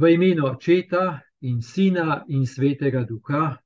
V 0.00 0.08
imenu 0.08 0.46
Očeta 0.46 1.20
in 1.40 1.60
Sina 1.60 2.24
in 2.28 2.46
Svetega 2.46 3.04
Duha, 3.04 3.58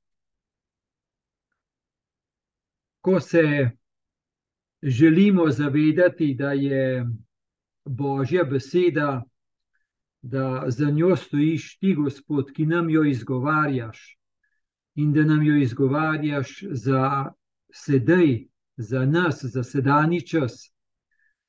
ko 3.00 3.20
se 3.20 3.70
želimo 4.82 5.50
zavedati, 5.50 6.34
da 6.34 6.52
je 6.52 7.06
Božja 7.84 8.44
beseda, 8.44 9.22
da 10.22 10.64
za 10.66 10.90
njo 10.90 11.16
stojiš 11.16 11.78
ti, 11.78 11.94
Gospod, 11.94 12.52
ki 12.52 12.66
nam 12.66 12.90
jo 12.90 13.04
izgovarjaš 13.04 14.18
in 14.94 15.12
da 15.12 15.22
nam 15.22 15.42
jo 15.42 15.56
izgovarjaš 15.56 16.58
za 16.70 17.30
sedaj, 17.72 18.44
za 18.76 19.06
nas, 19.06 19.44
za 19.44 19.62
sedajni 19.62 20.26
čas. 20.26 20.72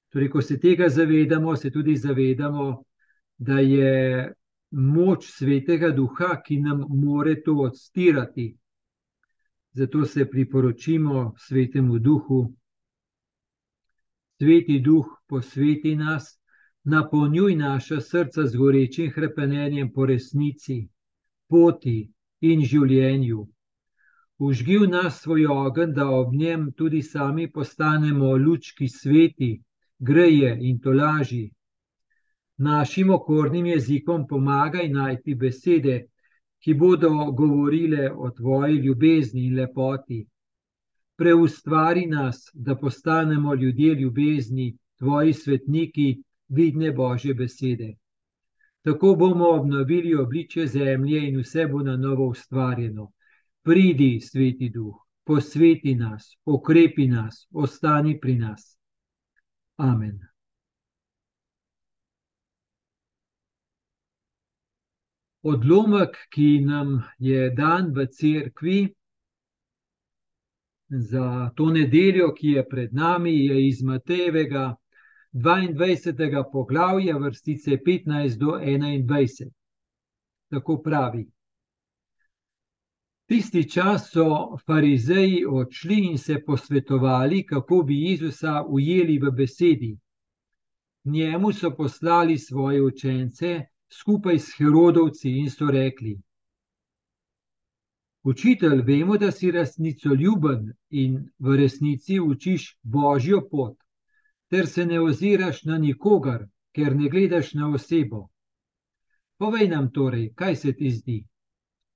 Torej, 0.10 0.30
ko 0.30 0.42
se 0.42 0.60
tega 0.60 0.90
zavedamo, 0.90 1.56
se 1.56 1.72
tudi 1.72 1.96
zavedamo, 1.96 2.84
da 3.38 3.60
je 3.60 4.34
moč 4.76 5.26
svetega 5.32 5.92
duha, 5.96 6.42
ki 6.46 6.60
nam 6.60 6.86
more 6.90 7.36
to 7.42 7.56
odstirati. 7.64 8.58
Zato 9.74 10.06
se 10.06 10.26
priporočimo 10.30 11.34
svetemu 11.38 12.00
duhu. 12.00 12.54
Sveti 14.40 14.80
duh, 14.80 15.08
posveti 15.28 15.96
nas, 15.96 16.40
napolnjuj 16.84 17.56
naša 17.56 18.02
srca 18.02 18.48
z 18.48 18.58
gorečim 18.58 19.12
krepenjem 19.12 19.92
po 19.94 20.06
resnici, 20.06 20.88
poti 21.48 22.12
in 22.42 22.62
življenju. 22.62 23.48
Užgi 24.38 24.78
v 24.78 24.88
nas 24.92 25.22
svoj 25.22 25.46
ogen, 25.48 25.94
da 25.94 26.10
ob 26.10 26.34
njem 26.34 26.72
tudi 26.72 27.02
sami 27.02 27.52
postanemo 27.52 28.36
lučki 28.38 28.88
sveti, 28.88 29.64
greje 30.00 30.58
in 30.62 30.80
tolaži. 30.80 31.52
Našim 32.58 33.10
okornim 33.10 33.66
jezikom 33.66 34.28
pomagaj 34.28 34.90
najti 34.90 35.36
besede, 35.36 36.06
ki 36.64 36.74
bodo 36.74 37.10
govorile 37.32 38.12
o 38.12 38.30
tvoji 38.32 38.78
ljubezni 38.86 39.46
in 39.48 39.56
lepoti. 39.56 40.26
Preustvari 41.18 42.06
nas, 42.06 42.50
da 42.54 42.76
postanemo 42.76 43.56
ljudje 43.56 43.94
ljubezni, 43.94 44.78
tvoji 45.00 45.34
svetniki, 45.34 46.24
vidne 46.48 46.92
Božje 46.92 47.34
besede. 47.34 47.96
Tako 48.82 49.16
bomo 49.16 49.50
obnovili 49.50 50.16
obliče 50.16 50.68
zemlje 50.68 51.28
in 51.30 51.40
vse 51.40 51.68
bo 51.68 51.84
na 51.84 51.98
novo 51.98 52.28
ustvarjeno. 52.28 53.12
Pridi, 53.64 54.20
sveti 54.22 54.70
duh, 54.70 54.96
posveti 55.26 55.96
nas, 55.96 56.38
okrepi 56.46 57.08
nas, 57.08 57.48
ostani 57.52 58.20
pri 58.20 58.36
nas. 58.36 58.78
Amen. 59.78 60.20
Odlomek, 65.46 66.16
ki 66.34 66.60
nam 66.66 67.04
je 67.20 67.50
dan 67.54 67.92
v 67.94 68.08
cerkvi 68.10 68.80
za 70.90 71.52
to 71.56 71.70
nedeljo, 71.70 72.32
ki 72.34 72.56
je 72.56 72.64
pred 72.70 72.94
nami, 72.94 73.34
je 73.46 73.68
iz 73.68 73.84
Matejevega 73.84 74.76
22. 75.34 76.44
poglavja, 76.52 77.18
vrstice 77.18 77.78
15 77.86 78.38
do 78.38 78.58
21. 78.58 79.52
Tako 80.50 80.82
pravi. 80.82 81.26
Tisti 83.26 83.70
čas 83.70 84.10
so 84.14 84.58
farizeji 84.66 85.46
odšli 85.46 86.00
in 86.10 86.18
se 86.18 86.42
posvetovali, 86.46 87.46
kako 87.46 87.84
bi 87.84 88.02
Jezusa 88.02 88.64
ujeli 88.68 89.20
v 89.20 89.32
besedi. 89.32 89.98
Njemu 91.04 91.52
so 91.54 91.76
poslali 91.76 92.38
svoje 92.38 92.82
učence, 92.82 93.62
skupaj 93.90 94.40
s 94.40 94.58
Herodovci 94.58 95.30
in 95.40 95.50
so 95.50 95.72
rekli: 95.72 96.22
Učitelj, 98.24 98.82
vemo, 98.82 99.18
da 99.18 99.32
si 99.32 99.52
resnico 99.52 100.14
ljuben 100.14 100.74
in 100.90 101.18
v 101.40 101.58
resnici 101.58 102.20
učiš 102.20 102.80
božjo 102.82 103.42
pot, 103.52 103.78
ter 104.50 104.68
se 104.68 104.86
ne 104.86 105.00
oziraš 105.00 105.64
na 105.64 105.78
nikogar, 105.78 106.48
ker 106.74 106.96
ne 106.96 107.10
gledaš 107.10 107.54
na 107.54 107.70
osebo. 107.70 108.30
Povej 109.38 109.68
nam 109.68 109.92
torej, 109.92 110.34
kaj 110.34 110.56
se 110.56 110.74
ti 110.74 110.90
zdi? 110.92 111.20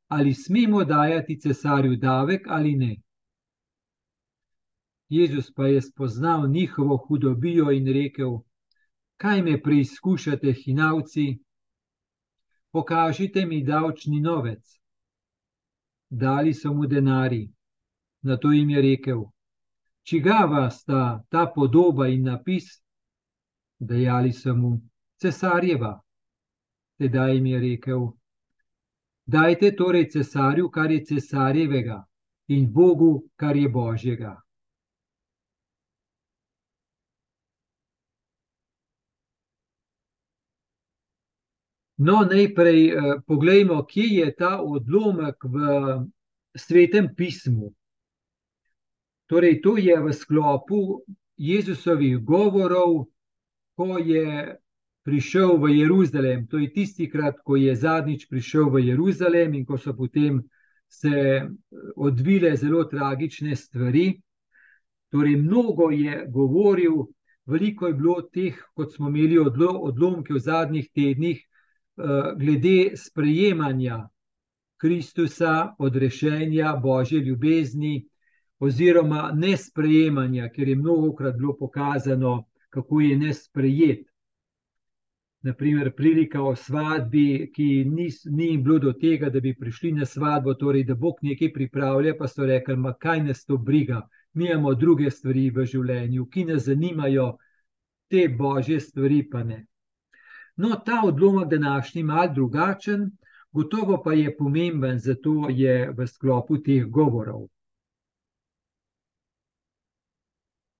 Ali 0.07 0.33
smemo 0.33 0.83
dajati 0.83 1.39
cesarju 1.39 1.95
davek 1.95 2.47
ali 2.47 2.75
ne? 2.75 3.01
Jezus 5.09 5.51
pa 5.53 5.67
je 5.67 5.81
spoznal 5.81 6.47
njihovo 6.49 6.97
hudobijo 6.97 7.71
in 7.71 7.87
rekel: 7.93 8.39
Kaj 9.17 9.41
me 9.41 9.61
preizkušate, 9.61 10.53
hinavci? 10.53 11.39
Pokažite 12.71 13.45
mi 13.45 13.63
davčni 13.63 14.19
novec. 14.19 14.79
Dali 16.09 16.53
so 16.53 16.73
mu 16.73 16.87
denari, 16.87 17.51
na 18.21 18.37
to 18.37 18.51
jim 18.51 18.69
je 18.69 18.81
rekel: 18.81 19.23
Čigava 20.03 20.69
sta 20.69 21.23
ta 21.29 21.45
podoba 21.55 22.07
in 22.07 22.23
napis? 22.23 22.81
Dejali 23.79 24.33
so 24.33 24.55
mu: 24.55 24.81
Cesarjeva. 25.21 25.99
Tedaj 26.97 27.33
jim 27.35 27.45
je 27.45 27.59
rekel: 27.59 28.11
Dajte 29.25 29.75
torej 29.75 30.09
cesarju, 30.09 30.69
kar 30.69 30.91
je 30.91 31.03
cesarjevega, 31.05 32.03
in 32.47 32.71
Bogu, 32.73 33.29
kar 33.35 33.55
je 33.55 33.69
božjega. 33.69 34.41
No, 41.99 42.21
najprej 42.23 42.87
eh, 42.87 43.15
poglejmo, 43.27 43.83
kje 43.83 44.07
je 44.07 44.35
ta 44.35 44.61
odlomek 44.63 45.35
v 45.43 45.57
svetem 46.55 47.09
pismu. 47.15 47.73
Torej, 49.27 49.59
to 49.61 49.75
je 49.77 49.97
v 49.99 50.13
sklopu 50.15 51.03
Jezusovih 51.35 52.21
govorov, 52.23 53.03
ko 53.75 53.97
je 53.99 54.55
prišel 55.03 55.57
v 55.59 55.73
Jeruzalem. 55.75 56.47
To 56.47 56.63
je 56.63 56.71
tisti 56.71 57.09
krat, 57.11 57.43
ko 57.43 57.59
je 57.59 57.75
zadnjič 57.75 58.29
prišel 58.31 58.71
v 58.71 58.85
Jeruzalem 58.87 59.59
in 59.59 59.67
ko 59.67 59.75
so 59.75 59.91
potem 59.91 60.39
se 60.87 61.11
eh, 61.11 61.51
odvile 61.99 62.55
zelo 62.55 62.87
tragične 62.87 63.59
stvari. 63.59 64.21
Torej, 65.11 65.35
mnogo 65.35 65.91
je 65.91 66.23
govoril, 66.31 67.11
veliko 67.43 67.91
je 67.91 67.93
bilo 67.93 68.21
teh, 68.21 68.55
kot 68.71 68.95
smo 68.95 69.11
imeli 69.11 69.35
odlomke 69.35 70.33
v 70.33 70.39
zadnjih 70.39 70.87
tednih, 70.95 71.48
glede 72.37 72.95
sprejemanja 72.95 74.07
Kristusa, 74.79 75.75
odrešenja 75.79 76.75
Božje 76.83 77.19
ljubezni, 77.19 78.07
oziroma 78.59 79.31
nesprejemanja, 79.35 80.49
ker 80.55 80.69
je 80.69 80.75
mnogokrat 80.75 81.35
bilo 81.37 81.57
pokazano, 81.57 82.45
kako 82.69 83.01
je 83.01 83.17
nesprejet. 83.17 84.05
Naprimer, 85.41 85.91
prilika 85.95 86.41
o 86.43 86.55
svadbi, 86.55 87.51
ki 87.55 87.67
ni, 87.87 88.09
ni 88.25 88.57
bilo 88.57 88.79
do 88.79 88.93
tega, 88.93 89.29
da 89.29 89.39
bi 89.39 89.55
prišli 89.55 89.91
na 89.91 90.05
svadbo, 90.05 90.53
torej 90.53 90.83
da 90.83 90.95
Bog 90.95 91.19
nekaj 91.21 91.53
pripravlja, 91.53 92.15
pa 92.19 92.27
so 92.27 92.45
rekli: 92.45 92.75
Ma 92.75 92.93
kaj 92.93 93.23
nas 93.23 93.45
to 93.45 93.57
briga, 93.57 94.01
mi 94.33 94.45
imamo 94.45 94.73
druge 94.75 95.11
stvari 95.11 95.49
v 95.49 95.65
življenju, 95.65 96.25
ki 96.25 96.45
nas 96.45 96.65
zanimajo, 96.67 97.33
te 98.07 98.27
božje 98.27 98.79
stvari 98.79 99.23
pa 99.31 99.43
ne. 99.43 99.65
No, 100.59 100.75
ta 100.85 101.01
odlomek 101.05 101.49
današnji 101.49 101.99
je 101.99 102.05
mal 102.05 102.33
drugačen, 102.33 103.11
gotovo 103.51 104.01
pa 104.03 104.13
je 104.13 104.37
pomemben, 104.37 104.99
zato 104.99 105.47
je 105.49 105.91
v 105.97 106.07
sklopu 106.07 106.57
teh 106.57 106.83
govorov. 106.85 107.45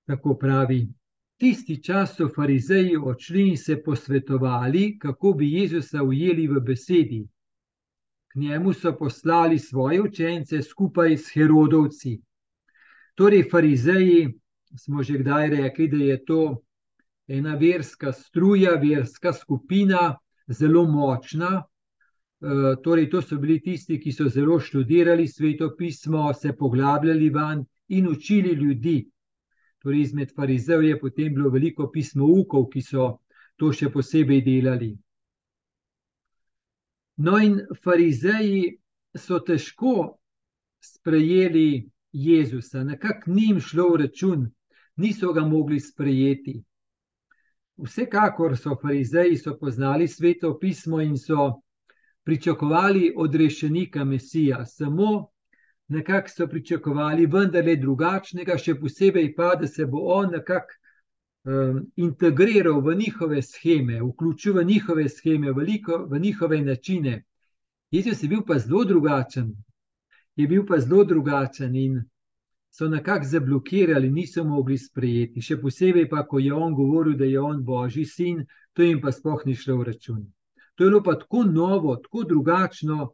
Tako 0.06 0.35
pravi. 0.35 0.81
Tisti 1.38 1.84
čas 1.84 2.17
so 2.17 2.28
farizeji 2.35 2.97
odšli 2.97 3.47
in 3.50 3.57
se 3.57 3.84
posvetovali, 3.84 4.97
kako 4.99 5.34
bi 5.34 5.52
Jezusa 5.52 6.03
ujeli 6.03 6.47
v 6.47 6.59
besedi. 6.59 7.23
K 8.28 8.40
njemu 8.40 8.73
so 8.73 8.97
poslali 8.97 9.59
svoje 9.59 10.02
učence 10.02 10.61
skupaj 10.61 11.17
s 11.17 11.31
Herodovci. 11.34 12.20
Torej, 13.16 13.47
farizeji 13.52 14.28
smo 14.76 15.03
že 15.03 15.17
kdaj 15.17 15.49
rekli, 15.49 15.87
da 15.87 15.97
je 15.97 16.26
to 16.26 16.64
ena 17.29 17.55
verska 17.55 18.11
struja, 18.14 18.76
verska 18.81 19.34
skupina, 19.34 20.17
zelo 20.47 20.85
močna. 20.85 21.64
E, 22.41 22.76
torej, 22.84 23.09
to 23.09 23.22
so 23.22 23.37
bili 23.37 23.59
tisti, 23.61 23.99
ki 24.02 24.11
so 24.11 24.29
zelo 24.29 24.59
študirali 24.59 25.28
sveto 25.28 25.76
pismo, 25.78 26.34
se 26.34 26.53
poglabljali 26.58 27.29
van 27.29 27.66
in 27.87 28.08
učili 28.08 28.53
ljudi. 28.53 29.09
Torej, 29.79 30.02
izmed 30.02 30.34
farizejev 30.35 30.84
je 30.84 30.99
potem 30.99 31.34
bilo 31.34 31.49
veliko 31.49 31.91
pismoukov, 31.91 32.70
ki 32.73 32.81
so 32.81 33.09
to 33.58 33.72
še 33.73 33.91
posebej 33.93 34.41
delali. 34.41 34.90
No, 37.20 37.37
in 37.37 37.59
farizeji 37.84 38.79
so 39.16 39.40
težko 39.43 40.16
sprejeli 40.79 41.90
Jezusa, 42.11 42.84
nekako 42.84 43.31
ni 43.35 43.49
jim 43.49 43.59
šlo 43.61 43.90
v 43.93 44.02
račun, 44.05 44.47
niso 44.97 45.34
ga 45.34 45.43
mogli 45.46 45.79
sprejeti. 45.79 46.58
Vsekakor 47.84 48.58
so 48.58 48.76
farizeji 48.81 49.37
so 49.37 49.58
poznali 49.58 50.08
sveto 50.08 50.58
pismo 50.59 51.02
in 51.02 51.17
so 51.17 51.61
pričakovali 52.23 53.14
odrešenika 53.17 54.03
Mesija, 54.03 54.66
samo 54.66 55.29
nekako 55.87 56.29
so 56.29 56.47
pričakovali, 56.47 57.26
vendar 57.26 57.66
le 57.66 57.76
drugačnega, 57.76 58.58
še 58.58 58.76
posebej 58.79 59.31
pa, 59.35 59.55
da 59.55 59.67
se 59.67 59.85
bo 59.85 60.03
on 60.14 60.29
nekako 60.31 60.76
um, 61.49 61.79
integriral 61.96 62.81
v 62.85 62.96
njihove 62.99 63.41
scheme, 63.41 64.02
vključil 64.03 64.59
v 64.59 64.64
njihove 64.64 65.09
scheme, 65.09 65.53
veliko, 65.53 66.03
v 66.11 66.20
njihove 66.20 66.61
načine. 66.61 67.23
Jezus 67.91 68.23
je 68.23 68.29
bil 68.29 68.43
pa 68.46 68.59
zelo 68.59 68.84
drugačen, 68.85 69.49
je 70.35 70.47
bil 70.47 70.66
pa 70.66 70.79
zelo 70.79 71.03
drugačen 71.03 71.76
in 71.76 72.02
so 72.69 72.87
nekako 72.87 73.25
zablokirali, 73.25 74.11
niso 74.11 74.43
mogli 74.43 74.77
sprejeti. 74.77 75.41
Še 75.41 75.57
posebej 75.61 76.09
pa, 76.09 76.23
ko 76.27 76.39
je 76.39 76.53
on 76.53 76.75
govoril, 76.77 77.17
da 77.17 77.25
je 77.25 77.39
on 77.41 77.63
božji 77.66 78.05
sin, 78.05 78.43
to 78.73 78.85
jim 78.85 79.01
pa 79.01 79.11
sploh 79.11 79.45
ni 79.45 79.55
šlo 79.55 79.79
v 79.79 79.89
račun. 79.91 80.25
To 80.75 80.85
je 80.85 80.89
bilo 80.89 81.03
pa 81.03 81.17
tako 81.19 81.43
novo, 81.43 81.95
tako 81.95 82.23
drugačno, 82.23 83.09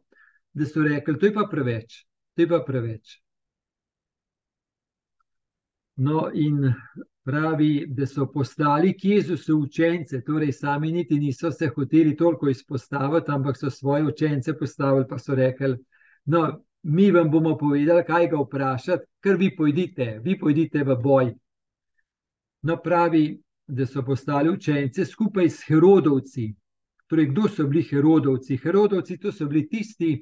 da 0.54 0.66
so 0.66 0.82
rekli, 0.82 1.18
to 1.18 1.26
je 1.26 1.32
pa 1.34 1.48
preveč, 1.50 2.04
to 2.34 2.44
je 2.44 2.48
pa 2.48 2.60
preveč. 2.66 3.16
No, 5.96 6.28
in 6.34 6.72
pravi, 7.24 7.86
da 7.88 8.06
so 8.06 8.28
postali 8.32 8.92
k 8.92 9.04
Jezusu 9.04 9.56
učence, 9.58 10.20
torej 10.24 10.52
sami 10.52 10.92
niti 10.92 11.18
niso 11.18 11.50
se 11.50 11.68
hoteli 11.68 12.16
toliko 12.16 12.48
izpostaviti, 12.48 13.32
ampak 13.32 13.56
so 13.56 13.70
svoje 13.70 14.04
učence 14.04 14.58
postavili, 14.58 15.06
pa 15.08 15.18
so 15.18 15.34
rekli: 15.34 15.76
No, 16.24 16.60
mi 16.82 17.10
vam 17.10 17.30
bomo 17.30 17.56
povedali, 17.58 18.04
kaj 18.04 18.28
ga 18.28 18.40
vprašati, 18.44 19.06
ker 19.26 19.36
vi 19.36 19.50
pojdite, 19.56 20.20
vi 20.22 20.36
pojdite 20.38 20.84
v 20.86 20.94
boj. 21.02 21.32
No, 22.62 22.76
pravi, 22.82 23.24
da 23.66 23.86
so 23.86 24.04
postali 24.06 24.52
učence 24.52 25.04
skupaj 25.04 25.50
s 25.50 25.64
Herodovci. 25.66 26.52
Torej, 27.10 27.26
kdo 27.32 27.48
so 27.48 27.66
bili 27.66 27.82
Herodovci? 27.82 28.60
Herodovci 28.62 29.18
to 29.18 29.32
so 29.32 29.48
bili 29.50 29.64
tisti, 29.68 30.12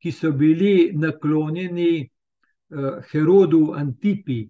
ki 0.00 0.12
so 0.12 0.32
bili 0.32 0.92
naklonjeni 0.96 2.00
uh, 2.00 3.04
Herodu 3.12 3.74
Antipi. 3.76 4.46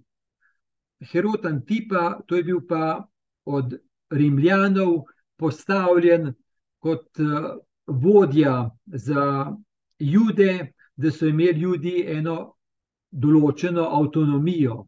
Herod 1.11 1.47
Antipa, 1.47 2.20
to 2.26 2.38
je 2.38 2.47
bil 2.47 2.62
pa 2.69 3.03
od 3.44 3.75
Rimljanov 4.11 5.03
postavljen 5.37 6.31
kot 6.79 7.11
uh, 7.19 7.58
vodja 7.87 8.70
za 8.87 9.50
Jude, 9.99 10.73
da 10.97 11.11
so 11.11 11.26
imeli 11.26 11.61
ljudi 11.61 12.05
eno 12.06 12.56
določeno 13.16 13.88
avtonomijo. 13.98 14.84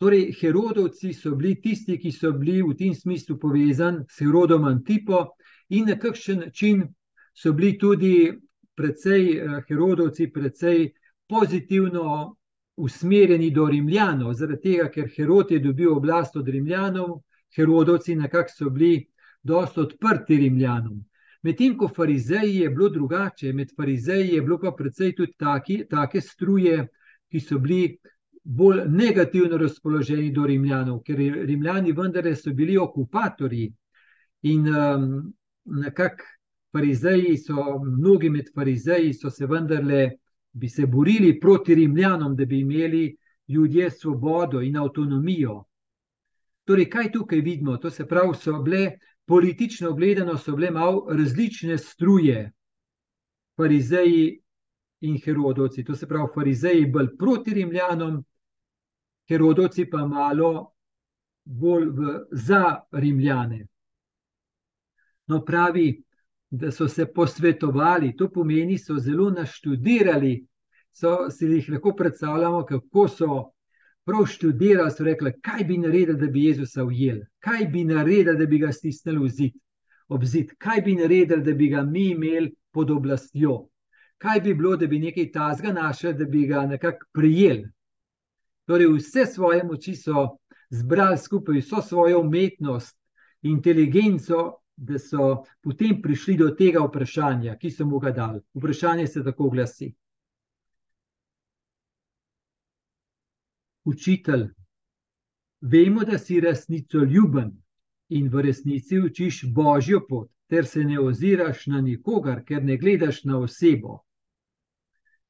Torej, 0.00 0.30
Herodovci 0.40 1.12
so 1.12 1.34
bili 1.36 1.58
tisti, 1.60 1.98
ki 2.00 2.12
so 2.12 2.32
bili 2.32 2.62
v 2.62 2.74
tem 2.78 2.94
smislu 2.96 3.36
povezani 3.38 4.06
s 4.08 4.22
Herodom 4.22 4.64
Antipo, 4.64 5.36
in 5.68 5.90
na 5.90 5.98
kakšen 5.98 6.46
način 6.46 6.86
so 7.34 7.52
bili 7.52 7.76
tudi 7.78 8.30
precej, 8.74 9.26
eh, 9.36 9.62
Herodovci, 9.68 10.30
precej 10.32 10.92
pozitivno 11.28 12.36
usmerjeni 12.80 13.50
do 13.50 13.66
Rimljanov, 13.66 14.32
zaradi 14.34 14.62
tega, 14.62 14.88
ker 14.88 15.10
Herod 15.16 15.50
je 15.50 15.58
dobil 15.60 15.92
oblast 15.92 16.36
od 16.36 16.48
Rimljanov, 16.48 17.20
Herodovci 17.56 18.16
nekako 18.16 18.50
so 18.56 18.70
bili 18.70 19.06
dosta 19.42 19.82
odprti 19.82 20.36
Rimljanom. 20.36 21.04
Medtem 21.42 21.76
ko 21.78 21.88
farizeji 21.88 22.56
je 22.56 22.70
bilo 22.70 22.88
drugače, 22.88 23.52
med 23.52 23.70
farizeji 23.76 24.34
je 24.34 24.42
bilo 24.42 24.58
pa 24.58 24.72
precej 24.76 25.14
tudi 25.16 25.32
taki, 25.38 25.84
take 25.88 26.20
struje, 26.20 26.86
ki 27.30 27.40
so 27.40 27.58
bili 27.58 27.96
bolj 28.44 28.82
negativno 28.88 29.56
razpoloženi 29.56 30.32
do 30.32 30.46
Rimljanov, 30.46 31.00
ker 31.06 31.16
Rimljani 31.46 31.92
vendarle 31.92 32.34
so 32.36 32.52
bili 32.54 32.76
okupatorji 32.78 33.72
in 34.42 34.68
um, 34.68 35.32
nekako 35.64 36.24
farizeji 36.72 37.36
so, 37.38 37.78
mnogi 37.84 38.30
med 38.30 38.52
farizeji 38.54 39.14
so 39.14 39.30
se 39.30 39.46
vendarle 39.46 40.10
bi 40.52 40.68
se 40.68 40.86
borili 40.86 41.40
proti 41.40 41.74
Rimljanom, 41.74 42.36
da 42.36 42.44
bi 42.44 42.60
imeli 42.60 43.16
ljudje 43.48 43.90
svobodo 43.90 44.60
in 44.60 44.76
avtonomijo. 44.76 45.64
Torej, 46.64 46.90
kaj 46.90 47.12
tukaj 47.12 47.40
vidimo? 47.40 47.76
To 47.76 47.90
se 47.90 48.06
pravi, 48.06 48.34
so 48.34 48.62
bile 48.62 48.98
politično 49.30 49.92
gledano, 49.94 50.34
so 50.38 50.56
bile 50.56 50.70
malo 50.74 51.06
različne 51.14 51.78
struje, 51.78 52.52
farizeji 53.56 54.40
in 55.00 55.20
herodovci. 55.24 55.84
To 55.84 55.94
se 55.94 56.08
pravi, 56.08 56.32
farizeji 56.34 56.88
bolj 56.90 57.12
proti 57.18 57.54
Rimljanom, 57.54 58.24
herodovci 59.28 59.86
pa 59.90 60.06
malo 60.06 60.72
bolj 61.44 61.86
v, 61.94 62.16
za 62.32 62.80
Rimljane. 62.92 63.66
No, 65.26 65.44
pravi, 65.44 66.02
da 66.50 66.72
so 66.74 66.88
se 66.88 67.06
posvetovali, 67.06 68.16
to 68.16 68.32
pomeni, 68.34 68.78
so 68.78 68.98
zelo 68.98 69.30
naštudirali. 69.30 70.40
So 70.90 71.30
si 71.30 71.46
jih 71.46 71.70
lahko 71.70 71.94
predstavljamo, 71.94 72.64
kako 72.66 73.08
so 73.08 73.44
prav 74.04 74.26
študirali. 74.26 74.90
So 74.90 75.04
rekli, 75.04 75.32
kaj 75.42 75.64
bi 75.64 75.78
naredili, 75.78 76.18
da 76.20 76.26
bi 76.26 76.44
Jezusa 76.44 76.84
ujeli, 76.84 77.26
kaj 77.38 77.66
bi 77.72 77.84
naredili, 77.84 78.38
da 78.38 78.46
bi 78.46 78.58
ga 78.58 78.72
stisnili 78.72 79.24
v 79.24 79.28
zid, 79.28 79.58
ob 80.08 80.24
zid, 80.24 80.54
kaj 80.58 80.80
bi 80.86 80.94
naredili, 80.94 81.42
da 81.42 81.54
bi 81.54 81.68
ga 81.68 81.82
mi 81.82 82.10
imeli 82.10 82.54
pod 82.70 82.90
oblastjo, 82.90 83.66
kaj 84.18 84.40
bi 84.40 84.54
bilo, 84.54 84.76
da 84.76 84.86
bi 84.86 84.98
nekaj 84.98 85.30
tazga 85.32 85.72
našli, 85.72 86.14
da 86.14 86.24
bi 86.24 86.46
ga 86.46 86.66
nekako 86.66 87.06
prijeli. 87.12 87.68
Torej, 88.66 88.86
vse 88.96 89.26
svoje 89.26 89.64
moči 89.64 89.96
so 89.96 90.28
zbrali 90.70 91.18
skupaj, 91.18 91.58
vso 91.58 91.82
svojo 91.82 92.20
umetnost, 92.20 92.96
inteligenco 93.42 94.60
da 94.80 94.98
so 94.98 95.44
potem 95.60 96.02
prišli 96.02 96.36
do 96.36 96.50
tega 96.56 96.80
vprašanja, 96.80 97.56
ki 97.60 97.70
so 97.70 97.84
mu 97.86 97.98
ga 98.00 98.10
dali. 98.16 98.40
Vprašanje 98.54 99.06
se 99.06 99.24
tako 99.24 99.50
glasi. 99.50 99.90
Učitelj, 103.90 104.46
vemo, 105.60 106.04
da 106.04 106.18
si 106.18 106.40
resnico 106.40 107.04
ljuben 107.04 107.50
in 108.08 108.28
v 108.28 108.42
resnici 108.46 108.98
učiš 108.98 109.42
božjo 109.54 110.02
pot, 110.08 110.30
ter 110.48 110.66
se 110.66 110.84
ne 110.84 110.98
oziraš 111.00 111.66
na 111.66 111.80
nikogar, 111.80 112.44
ker 112.44 112.64
ne 112.64 112.76
gledaš 112.76 113.24
na 113.24 113.38
osebo. 113.38 114.00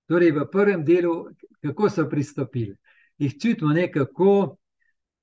Torej, 0.09 0.33
v 0.37 0.47
prvem 0.53 0.85
delu, 0.85 1.15
kako 1.63 1.91
so 1.91 2.09
pristopili. 2.09 2.77
Jih 3.19 3.37
čutimo 3.39 3.73
nekako 3.73 4.57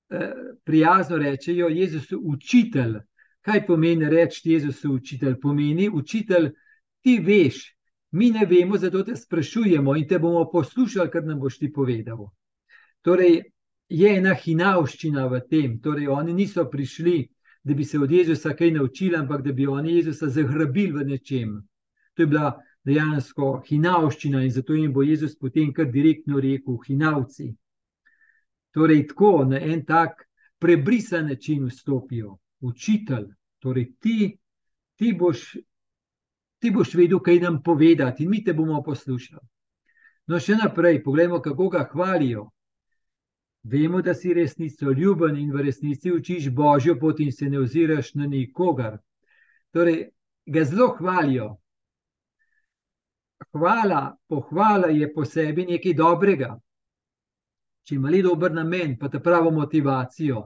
eh, 0.10 0.34
prijazno 0.64 1.18
rečejo, 1.18 1.68
Jezus, 1.68 2.12
učitelj, 2.12 3.00
Kaj 3.48 3.66
pomeni 3.66 4.10
reči 4.10 4.52
Jezusu, 4.52 4.94
učitelj? 4.94 5.38
Pomeni, 5.40 5.90
učitelj, 5.90 6.50
ti 7.02 7.14
veš, 7.24 7.62
mi 8.12 8.32
ne 8.32 8.46
vemo, 8.46 8.78
zato 8.78 9.04
te 9.08 9.16
sprašujemo 9.16 9.96
in 9.96 10.08
te 10.08 10.20
bomo 10.20 10.42
poslušali, 10.52 11.12
kar 11.14 11.24
nam 11.24 11.40
boš 11.40 11.60
ti 11.62 11.70
povedal. 11.74 12.26
Torej, 13.08 13.38
je 13.88 14.10
ena 14.20 14.34
hinavščina 14.36 15.30
v 15.32 15.38
tem, 15.48 15.76
torej 15.80 16.10
oni 16.12 16.34
niso 16.36 16.66
prišli, 16.68 17.22
da 17.64 17.74
bi 17.74 17.86
se 17.88 18.00
od 18.00 18.12
Jezusa 18.12 18.52
kaj 18.54 18.72
naučili, 18.76 19.16
ampak 19.16 19.46
da 19.46 19.54
bi 19.56 19.68
oni 19.68 19.94
Jezusa 19.96 20.28
zagrabili 20.28 20.92
v 20.92 21.06
nečem. 21.08 21.54
To 22.16 22.24
je 22.24 22.28
bila 22.28 22.50
dejansko 22.84 23.62
hinavščina 23.68 24.42
in 24.44 24.52
zato 24.52 24.76
jim 24.76 24.92
bo 24.94 25.06
Jezus 25.08 25.38
potem 25.40 25.72
kar 25.74 25.88
direktno 25.92 26.42
rekel: 26.44 26.82
hinavci. 26.88 27.48
Torej, 28.76 29.06
tako 29.14 29.32
na 29.54 29.62
en 29.64 29.86
tak 29.86 30.28
prebrisan 30.60 31.32
način 31.32 31.64
vstopijo 31.72 32.36
učitelj, 32.60 33.32
torej 33.64 33.88
ti, 34.00 34.38
ti, 34.96 35.14
boš, 35.14 35.46
ti 36.60 36.72
boš 36.76 36.94
vedel, 37.00 37.24
kaj 37.24 37.40
nam 37.40 37.64
povedati, 37.64 38.24
in 38.24 38.30
mi 38.30 38.44
te 38.44 38.54
bomo 38.54 38.84
poslušali. 38.84 39.48
No, 40.28 40.40
še 40.44 40.60
naprej, 40.60 41.04
poglejmo, 41.04 41.40
kako 41.42 41.70
ga 41.70 41.88
hvalijo. 41.92 42.50
Vemo, 43.64 44.02
da 44.02 44.14
si 44.14 44.34
resnico 44.34 44.92
ljuben 44.92 45.38
in 45.38 45.52
v 45.52 45.62
resnici 45.62 46.12
učiš 46.12 46.50
božjo 46.50 46.96
pot 47.00 47.20
in 47.20 47.32
se 47.32 47.50
ne 47.50 47.60
oziraš 47.60 48.14
na 48.14 48.28
nikogar. 48.28 48.98
Torej, 49.72 50.10
ga 50.46 50.64
zelo 50.64 50.88
hvalijo. 51.00 51.56
Hvala, 53.52 54.18
pohvala 54.28 54.88
je 54.88 55.14
po 55.14 55.26
sebi 55.26 55.66
nekaj 55.66 55.94
dobrega. 55.94 56.56
Če 57.84 57.96
ima 57.96 58.10
le 58.12 58.22
dober 58.22 58.52
namen, 58.52 58.98
pa 59.00 59.10
ta 59.10 59.20
pravo 59.24 59.52
motivacijo, 59.52 60.42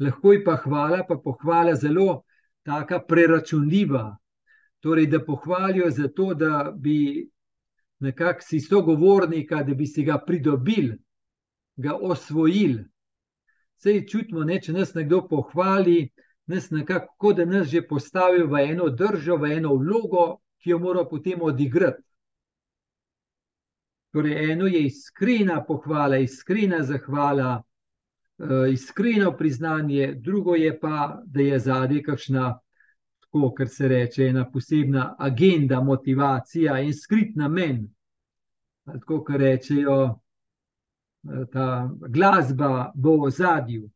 lahko 0.00 0.32
je 0.32 0.44
pa 0.44 0.56
hvala, 0.56 1.02
pa 1.08 1.18
pohvala 1.20 1.74
zelo 1.74 2.22
tako 2.64 3.02
preračunljiva. 3.08 4.04
Torej, 4.80 5.06
da 5.06 5.20
pohvalijo 5.24 5.90
za 5.90 6.08
to, 6.08 6.34
da 6.34 6.72
bi 6.74 7.28
nekako 8.02 8.42
si 8.42 8.60
sogovornika, 8.60 9.62
da 9.62 9.74
bi 9.74 9.86
si 9.86 10.04
ga 10.04 10.18
pridobili, 10.26 10.96
ga 11.76 11.94
osvojili. 11.94 12.84
Sej 13.76 14.06
čutimo, 14.06 14.44
ne, 14.44 14.60
če 14.62 14.72
nas 14.72 14.94
nekdo 14.94 15.24
pohvali, 15.28 16.10
nas 16.46 16.70
nekako, 16.70 17.32
da 17.32 17.44
nas 17.44 17.68
že 17.68 17.82
postavi 17.86 18.44
v 18.46 18.64
eno 18.70 18.88
držo, 18.88 19.36
v 19.36 19.56
eno 19.58 19.74
vlogo, 19.74 20.42
ki 20.62 20.70
jo 20.70 20.78
mora 20.78 21.04
potem 21.04 21.42
odigrati. 21.42 22.02
Torej, 24.12 24.52
eno 24.52 24.66
je 24.66 24.84
iskrena 24.86 25.62
pohvala, 25.64 26.18
iskrena 26.20 26.82
zahvala. 26.84 27.62
Eh, 28.42 28.72
iskreno 28.72 29.32
priznanje, 29.36 30.14
drugo 30.14 30.54
je 30.54 30.80
pa, 30.80 31.22
da 31.24 31.40
je 31.40 31.58
zadnji 31.58 32.02
kakšna 32.02 32.58
tako, 33.20 33.54
kar 33.54 33.68
se 33.68 33.88
reče, 33.88 34.26
ena 34.26 34.50
posebna 34.50 35.16
agenda, 35.18 35.80
motivacija 35.80 36.80
in 36.80 36.92
skrit 36.94 37.36
namen. 37.36 37.86
Tako, 38.84 39.24
rečejo, 39.28 40.21
ta 41.52 41.90
glasba 42.08 42.92
bo 42.94 43.16
v 43.24 43.30
zadju. 43.30 43.90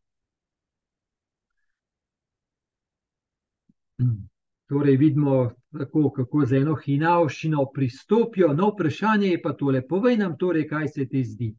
Torej, 4.67 4.97
vidimo, 4.97 5.51
tako, 5.79 6.11
kako 6.11 6.45
z 6.47 6.57
eno 6.61 6.75
hinavščino 6.75 7.67
pristopijo. 7.75 8.53
No, 8.53 8.73
vprašanje 8.75 9.29
je 9.29 9.43
pa 9.43 9.53
tole: 9.53 9.83
povej 9.89 10.17
nam, 10.17 10.37
torej, 10.39 10.69
kaj 10.69 10.89
se 10.89 11.09
ti 11.09 11.25
zdi. 11.25 11.55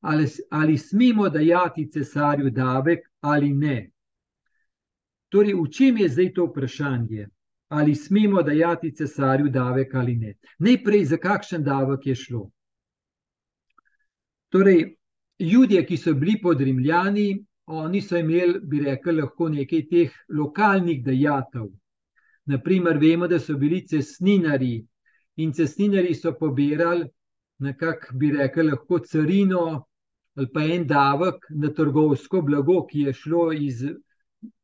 Ali, 0.00 0.26
ali 0.50 0.78
smemo 0.78 1.28
dajati 1.28 1.90
cesarju 1.90 2.50
davek 2.50 3.06
ali 3.20 3.52
ne? 3.54 3.90
Torej, 5.28 5.54
v 5.54 5.68
čem 5.70 5.98
je 5.98 6.08
zdaj 6.08 6.32
to 6.34 6.46
vprašanje? 6.50 7.28
Ali 7.72 7.94
smemo 7.94 8.42
dajati 8.42 8.92
cesarju 8.94 9.48
davek 9.48 9.94
ali 9.94 10.16
ne? 10.16 10.34
Najprej, 10.58 11.04
za 11.04 11.16
kakšen 11.16 11.64
davek 11.64 12.06
je 12.06 12.14
šlo? 12.14 12.50
Torej, 14.52 14.96
ljudje, 15.42 15.84
ki 15.86 15.96
so 15.96 16.14
bili 16.14 16.38
pod 16.42 16.60
Rimljani, 16.60 17.44
oni 17.66 18.00
so 18.02 18.18
imeli, 18.18 18.60
bi 18.62 18.80
rekel, 18.84 19.20
lahko 19.20 19.48
nekaj 19.48 19.86
teh 19.90 20.14
lokalnih 20.28 21.02
dejatev. 21.04 21.68
Naprimer, 22.46 22.98
vemo, 22.98 23.28
da 23.28 23.38
so 23.38 23.56
bili 23.58 23.82
cestninari 23.86 24.80
in 25.36 25.52
cestninari 25.52 26.14
so 26.14 26.34
pobirali, 26.38 27.06
nekako 27.62 28.16
bi 28.18 28.32
rekel, 28.36 28.70
lahko 28.72 28.98
carino 28.98 29.64
ali 30.36 30.48
pa 30.48 30.62
en 30.64 30.86
davek 30.88 31.44
na 31.50 31.68
trgovsko 31.68 32.40
blago, 32.42 32.86
ki 32.86 33.02
je 33.06 33.12
šlo 33.12 33.50
iz, 33.52 33.82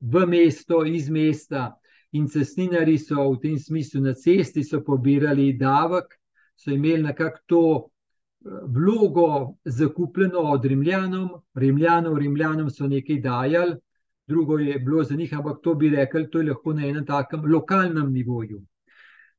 v 0.01 0.27
mesto, 0.27 0.85
iz 0.85 1.11
mesta. 1.11 1.75
In 2.17 2.25
cestninari 2.27 2.97
so 2.99 3.27
v 3.35 3.41
tem 3.43 3.59
smislu 3.59 4.01
na 4.01 4.15
cesti 4.15 4.65
pobirali 4.87 5.53
davek, 5.53 6.17
so 6.57 6.71
imeli 6.71 7.03
nekako 7.03 7.39
to 7.47 7.63
vlogo 8.67 9.55
zakupljeno 9.64 10.38
od 10.38 10.64
Rimljanov, 10.64 11.28
Rimljanov, 11.55 12.19
Rimljanom 12.19 12.71
so 12.71 12.87
nekaj 12.87 13.21
dajali, 13.21 13.76
drugo 14.26 14.59
je 14.59 14.78
bilo 14.78 15.05
za 15.05 15.17
njih, 15.17 15.35
ampak 15.35 15.59
to 15.62 15.75
bi 15.75 15.90
rekli, 15.90 16.31
to 16.31 16.40
je 16.40 16.49
lahko 16.49 16.73
na 16.73 16.87
enem 16.87 17.07
takem 17.07 17.45
lokalnem 17.52 18.12
nivoju. 18.12 18.62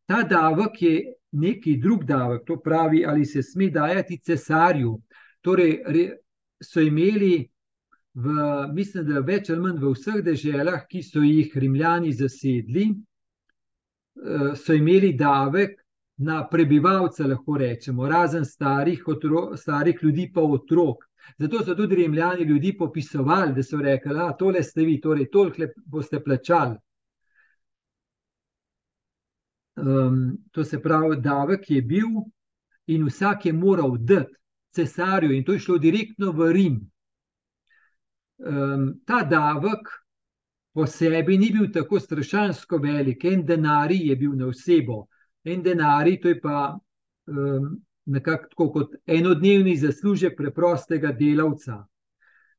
Ta 0.05 0.23
davek 0.23 0.81
je 0.81 1.13
neki 1.31 1.77
drug 1.77 2.03
davek, 2.03 2.45
to 2.45 2.57
pravi, 2.61 3.05
ali 3.05 3.25
se 3.25 3.43
sme 3.43 3.69
dajati 3.69 4.17
cesarju. 4.17 5.01
Torej, 5.41 5.83
so 6.63 6.81
imeli, 6.81 7.49
v, 8.13 8.31
mislim, 8.73 9.05
da 9.05 9.19
več 9.19 9.49
ali 9.49 9.61
manj 9.61 9.77
v 9.79 9.93
vseh 9.93 10.23
deželah, 10.25 10.87
ki 10.89 11.03
so 11.03 11.21
jih 11.23 11.53
Rimljani 11.55 12.11
zasedli, 12.13 12.89
eh, 12.89 14.55
so 14.55 14.73
imeli 14.73 15.13
davek 15.13 15.78
na 16.19 16.41
prebivalce, 16.47 17.23
lahko 17.23 17.57
rečemo, 17.57 18.07
razen 18.09 18.45
starih, 18.45 19.07
otro, 19.07 19.57
starih 19.57 19.99
ljudi, 20.01 20.31
pa 20.33 20.41
otrok. 20.41 21.05
Zato 21.37 21.63
so 21.63 21.75
tudi 21.75 21.95
rimljani 21.95 22.43
ljudi 22.43 22.73
popisovali, 22.77 23.53
da 23.53 23.63
so 23.63 23.77
rekli: 23.77 24.13
da 24.13 24.31
tole 24.37 24.63
ste 24.63 24.83
vi, 24.83 24.99
torej 25.01 25.29
toliko 25.31 25.71
boste 25.85 26.23
plačali. 26.23 26.75
Um, 29.75 30.37
to 30.51 30.63
se 30.63 30.81
pravi, 30.81 31.21
davek 31.21 31.69
je 31.71 31.81
bil 31.81 32.07
in 32.87 33.05
vsak 33.05 33.45
je 33.45 33.53
moral 33.53 33.97
dati 33.97 34.35
cesarju, 34.75 35.31
in 35.31 35.43
to 35.43 35.53
je 35.53 35.59
šlo 35.59 35.77
direktno 35.77 36.31
v 36.31 36.51
Rim. 36.51 36.79
Um, 38.37 38.99
ta 39.05 39.23
davek 39.23 39.87
po 40.73 40.87
sebi 40.87 41.37
ni 41.37 41.51
bil 41.51 41.71
tako 41.71 41.99
strašansko 41.99 42.77
velik, 42.77 43.23
en 43.25 43.45
denar 43.45 43.91
je 43.91 44.15
bil 44.15 44.35
na 44.35 44.47
osebo, 44.47 45.05
en 45.43 45.61
denar, 45.63 46.07
to 46.21 46.29
je 46.29 46.39
pa 46.41 46.79
um, 47.27 47.81
nekako 48.05 48.71
kot 48.71 48.95
enodnevni 49.05 49.77
zaslužek 49.77 50.37
preprostega 50.37 51.11
delavca. 51.11 51.85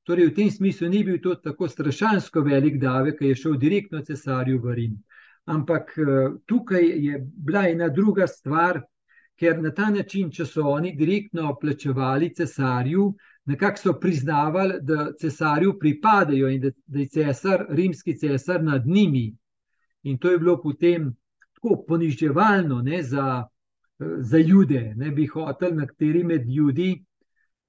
Torej, 0.06 0.30
v 0.30 0.34
tem 0.34 0.50
smislu 0.50 0.88
ni 0.88 1.04
bil 1.04 1.18
to 1.22 1.34
tako 1.34 1.68
strašansko 1.68 2.40
velik 2.40 2.78
davek, 2.80 3.18
ki 3.18 3.32
je 3.32 3.40
šel 3.42 3.58
direktno 3.60 4.00
cesarju 4.02 4.60
v 4.62 4.74
Rim. 4.74 4.94
Ampak 5.46 5.92
uh, 5.98 6.38
tukaj 6.46 6.86
je 6.86 7.20
bila 7.20 7.66
ena 7.68 7.88
druga 7.88 8.26
stvar, 8.26 8.80
ker 9.40 9.60
na 9.60 9.72
ta 9.72 9.90
način, 9.90 10.30
če 10.30 10.44
so 10.46 10.66
oni 10.68 10.92
direktno 10.96 11.54
plačevali 11.60 12.32
cesarju, 12.34 13.06
nekako 13.48 13.80
so 13.82 13.94
priznavali, 14.00 14.80
da 14.82 15.12
cesarju 15.20 15.78
pripadajo 15.78 16.48
in 16.48 16.60
da, 16.60 16.70
da 16.86 16.98
je 17.00 17.08
cesar, 17.08 17.64
rimski 17.68 18.18
cesar 18.18 18.62
nad 18.64 18.86
njimi. 18.86 19.30
In 20.02 20.18
to 20.18 20.30
je 20.30 20.38
bilo 20.38 20.60
potem 20.62 21.08
tako 21.60 21.84
poniževalno 21.88 22.82
za, 23.02 23.44
za 24.18 24.38
ljudi, 24.38 24.92
ne 24.96 25.10
bi 25.10 25.26
hoteli, 25.26 25.76
nekateri 25.76 26.24
med 26.24 26.48
ljudmi 26.48 27.04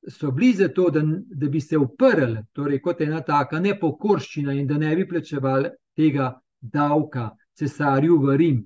so 0.09 0.31
bili 0.31 0.53
za 0.53 0.67
to, 0.67 0.89
da, 0.89 1.01
da 1.25 1.47
bi 1.47 1.61
se 1.61 1.77
uprli, 1.77 2.37
torej 2.51 2.81
kot 2.81 3.01
ena 3.01 3.21
taka 3.21 3.59
nepokorščina 3.59 4.53
in 4.53 4.67
da 4.67 4.77
ne 4.77 4.95
bi 4.95 5.07
plačevali 5.07 5.69
tega 5.95 6.39
davka 6.61 7.29
cesarju 7.53 8.17
v 8.21 8.37
Rim. 8.37 8.61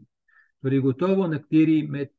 Torej, 0.62 0.80
gotovo 0.80 1.28
nekateri 1.28 1.88
med 1.88 2.10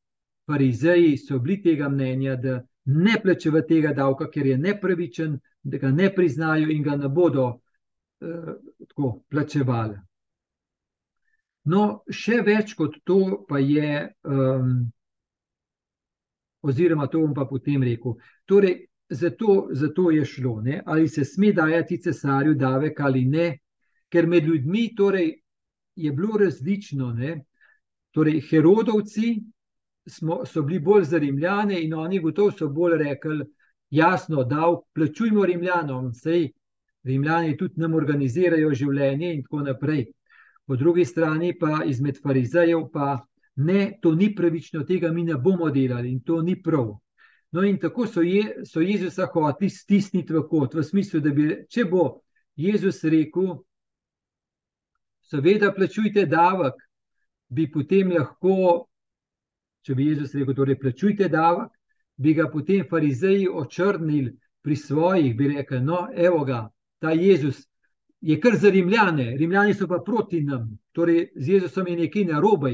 farizeji 0.46 1.16
so 1.16 1.38
bili 1.38 1.62
tega 1.62 1.88
mnenja, 1.88 2.36
da 2.36 2.60
ne 2.84 3.16
plačevajo 3.22 3.66
tega 3.68 3.92
davka, 3.92 4.30
ker 4.30 4.46
je 4.46 4.58
nepravičen, 4.58 5.38
da 5.62 5.78
ga 5.78 5.90
ne 5.90 6.10
priznajo 6.14 6.68
in 6.70 6.82
ga 6.82 6.96
ne 6.96 7.08
bodo 7.08 7.46
eh, 8.20 8.52
tako 8.88 9.22
plačevali. 9.30 9.96
No, 11.66 12.02
še 12.06 12.42
več 12.46 12.74
kot 12.78 13.00
to 13.04 13.44
pa 13.48 13.58
je, 13.58 14.04
um, 14.30 14.74
oziroma 16.62 17.08
to 17.10 17.24
bom 17.24 17.32
pa 17.34 17.46
potem 17.50 17.82
rekel. 17.82 18.14
Torej, 18.46 18.84
zato, 19.10 19.68
zato 19.74 20.10
je 20.14 20.24
šlo, 20.24 20.60
ne? 20.62 20.80
ali 20.86 21.08
se 21.08 21.24
sme 21.24 21.52
dajati 21.52 21.98
cesarju 22.02 22.54
davek 22.54 23.00
ali 23.00 23.24
ne, 23.24 23.48
ker 24.08 24.26
med 24.26 24.46
ljudmi 24.46 24.92
torej, 24.94 25.32
je 25.96 26.12
bilo 26.12 26.38
različno. 26.38 27.10
Ne? 27.12 27.44
Torej, 28.14 28.40
Herodovci 28.50 29.34
smo, 30.06 30.44
so 30.46 30.62
bili 30.62 30.78
bolj 30.80 31.04
za 31.10 31.18
Rimljane 31.18 31.80
in 31.82 31.94
oni 31.94 32.20
gotovo 32.22 32.52
so 32.52 32.68
bolj 32.68 32.98
rekli, 33.02 33.42
jasno, 33.90 34.44
da 34.44 34.70
plačujmo 34.94 35.46
Rimljanom, 35.46 36.12
sej 36.14 36.52
Rimljani 37.06 37.56
tudi 37.56 37.80
nam 37.82 37.94
organizirajo 37.94 38.70
življenje 38.74 39.34
in 39.34 39.42
tako 39.42 39.62
naprej 39.66 40.06
po 40.66 40.76
drugi 40.76 41.04
strani 41.04 41.54
pa 41.58 41.82
izmed 41.86 42.18
farizejev, 42.22 42.88
pa 42.92 43.26
ne, 43.56 43.98
to 44.02 44.14
ni 44.14 44.34
pravično, 44.34 44.84
tega 44.84 45.12
mi 45.12 45.24
ne 45.24 45.34
bomo 45.34 45.70
delali 45.70 46.10
in 46.12 46.20
to 46.20 46.42
ni 46.42 46.62
prav. 46.62 46.96
No, 47.52 47.62
in 47.62 47.78
tako 47.78 48.06
so, 48.06 48.22
je, 48.22 48.64
so 48.66 48.80
Jezusa 48.80 49.28
hoteli 49.32 49.70
stisniti 49.70 50.34
v 50.34 50.42
kot, 50.50 50.74
v 50.74 50.82
smislu, 50.84 51.20
da 51.24 51.30
bi, 51.32 51.46
če 51.70 51.86
bo 51.88 52.02
Jezus 52.58 53.04
rekel, 53.04 53.54
seveda, 55.30 55.70
plačujte 55.72 56.26
davek, 56.26 56.82
bi 57.48 57.68
potem 57.70 58.10
lahko, 58.12 58.88
če 59.86 59.94
bi 59.94 60.10
Jezus 60.10 60.34
rekel, 60.34 60.58
torej 60.58 60.78
plačujte 60.82 61.30
davek, 61.32 61.70
bi 62.16 62.34
ga 62.34 62.48
potem 62.50 62.84
farizeji 62.90 63.48
očrnili 63.48 64.34
pri 64.62 64.76
svojih, 64.76 65.36
bi 65.36 65.48
rekli: 65.54 65.80
No, 65.80 66.08
evo 66.12 66.44
ga, 66.44 66.66
ta 66.98 67.12
Jezus, 67.14 67.62
je 68.26 68.40
kar 68.40 68.56
za 68.58 68.70
Rimljane, 68.70 69.36
Rimljani 69.38 69.74
so 69.74 69.86
pa 69.86 70.00
proti 70.06 70.40
nam, 70.42 70.78
torej 70.92 71.28
z 71.36 71.48
Jezusom 71.48 71.86
je 71.86 71.96
nekaj 71.96 72.24
narobe, 72.24 72.72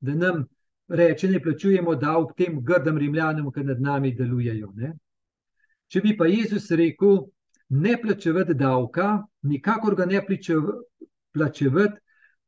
da 0.00 0.14
nam 0.14 0.40
reče, 0.88 1.28
ne 1.30 1.38
plačujemo 1.42 1.94
davek 1.94 2.32
tem 2.36 2.56
grdim 2.64 2.98
Rimljanom, 2.98 3.52
ki 3.54 3.64
nad 3.64 3.80
nami 3.80 4.10
delujejo. 4.18 4.72
Ne? 4.74 4.90
Če 5.86 6.02
bi 6.02 6.16
pa 6.18 6.26
Jezus 6.26 6.66
rekel, 6.74 7.20
ne 7.68 7.94
plačevati 8.02 8.58
davka, 8.58 9.22
nikakor 9.46 9.94
ga 9.94 10.06
ne 10.06 10.24
plačevati, 10.26 12.00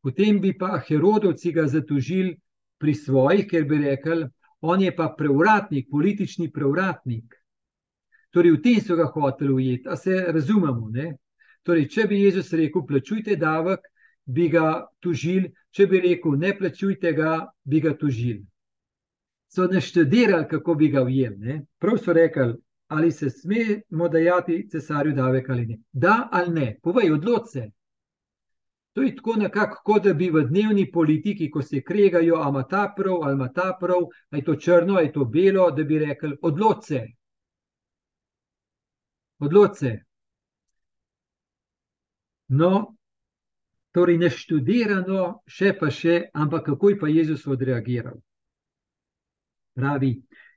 potem 0.02 0.42
bi 0.42 0.50
pa 0.58 0.82
Herodovci 0.88 1.54
ga 1.54 1.68
zatožili 1.70 2.34
pri 2.82 2.94
svojih, 2.94 3.46
ker 3.46 3.64
bi 3.70 3.82
rekel, 3.84 4.26
on 4.60 4.82
je 4.82 4.90
pa 4.96 5.12
prevratnik, 5.18 5.86
politični 5.90 6.50
prevratnik. 6.50 7.38
Torej, 8.34 8.58
v 8.58 8.62
tem 8.62 8.82
so 8.82 8.98
ga 8.98 9.06
hoteli 9.06 9.52
ujeti, 9.52 9.88
a 9.88 9.96
se 9.96 10.24
razumemo. 10.34 10.90
Ne? 10.90 11.12
Torej, 11.62 11.88
če 11.88 12.06
bi 12.08 12.22
Jezus 12.22 12.52
rekel, 12.56 12.86
plačujte 12.86 13.36
davek, 13.36 13.84
bi 14.24 14.48
ga 14.48 14.86
tužili, 15.00 15.50
če 15.70 15.86
bi 15.86 16.00
rekel, 16.00 16.38
ne 16.40 16.54
plačujte 16.56 17.12
ga, 17.12 17.34
bi 17.64 17.80
ga 17.80 17.94
tužili. 17.98 18.44
So 19.50 19.66
naštudirali, 19.66 20.46
kako 20.48 20.74
bi 20.74 20.88
ga 20.88 21.02
ujeli. 21.02 21.60
Prav 21.78 21.98
so 21.98 22.12
rekli, 22.12 22.54
ali 22.90 23.12
se 23.12 23.30
smemo 23.30 24.08
dajati 24.08 24.68
cesarju 24.70 25.12
davek 25.14 25.50
ali 25.50 25.66
ne. 25.66 25.78
Da 25.92 26.28
ali 26.32 26.54
ne, 26.54 26.78
povej, 26.82 27.12
odloč 27.12 27.52
se. 27.52 27.70
To 28.92 29.02
je 29.02 29.16
tako 29.16 29.34
nekako, 29.36 29.82
kot 29.84 30.04
da 30.04 30.14
bi 30.14 30.30
v 30.30 30.42
dnevni 30.48 30.90
politiki, 30.92 31.50
ko 31.50 31.62
se 31.62 31.82
kregajo, 31.82 32.34
ali 32.34 32.50
ima 32.50 32.62
ta 32.68 32.92
prav, 32.96 33.22
ali 33.22 33.34
ima 33.34 33.48
ta 33.52 33.76
prav, 33.80 34.06
ali 34.30 34.40
je 34.40 34.44
to 34.44 34.56
črno, 34.56 34.94
ali 34.94 35.06
je 35.06 35.12
to 35.12 35.24
belo, 35.24 35.70
da 35.70 35.84
bi 35.84 35.98
rekli: 35.98 36.36
odloč 36.42 36.84
se. 36.84 37.06
Odloč 39.38 39.78
se. 39.78 39.98
No, 42.50 42.96
Torej, 43.90 44.20
neštudirano, 44.22 45.22
še 45.50 45.72
pa 45.78 45.88
še, 45.90 46.30
ampak 46.34 46.68
kako 46.68 46.92
je 46.92 46.98
pa 46.98 47.08
Jezus 47.10 47.46
odreagiral? 47.50 48.20
Pravi, 49.74 50.12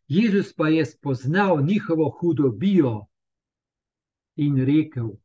Jezus 0.08 0.52
pa 0.54 0.70
je 0.70 0.86
spoznal 0.86 1.64
njihovo 1.66 2.12
hudobijo 2.20 3.08
in 4.38 4.62
rekel: 4.66 5.16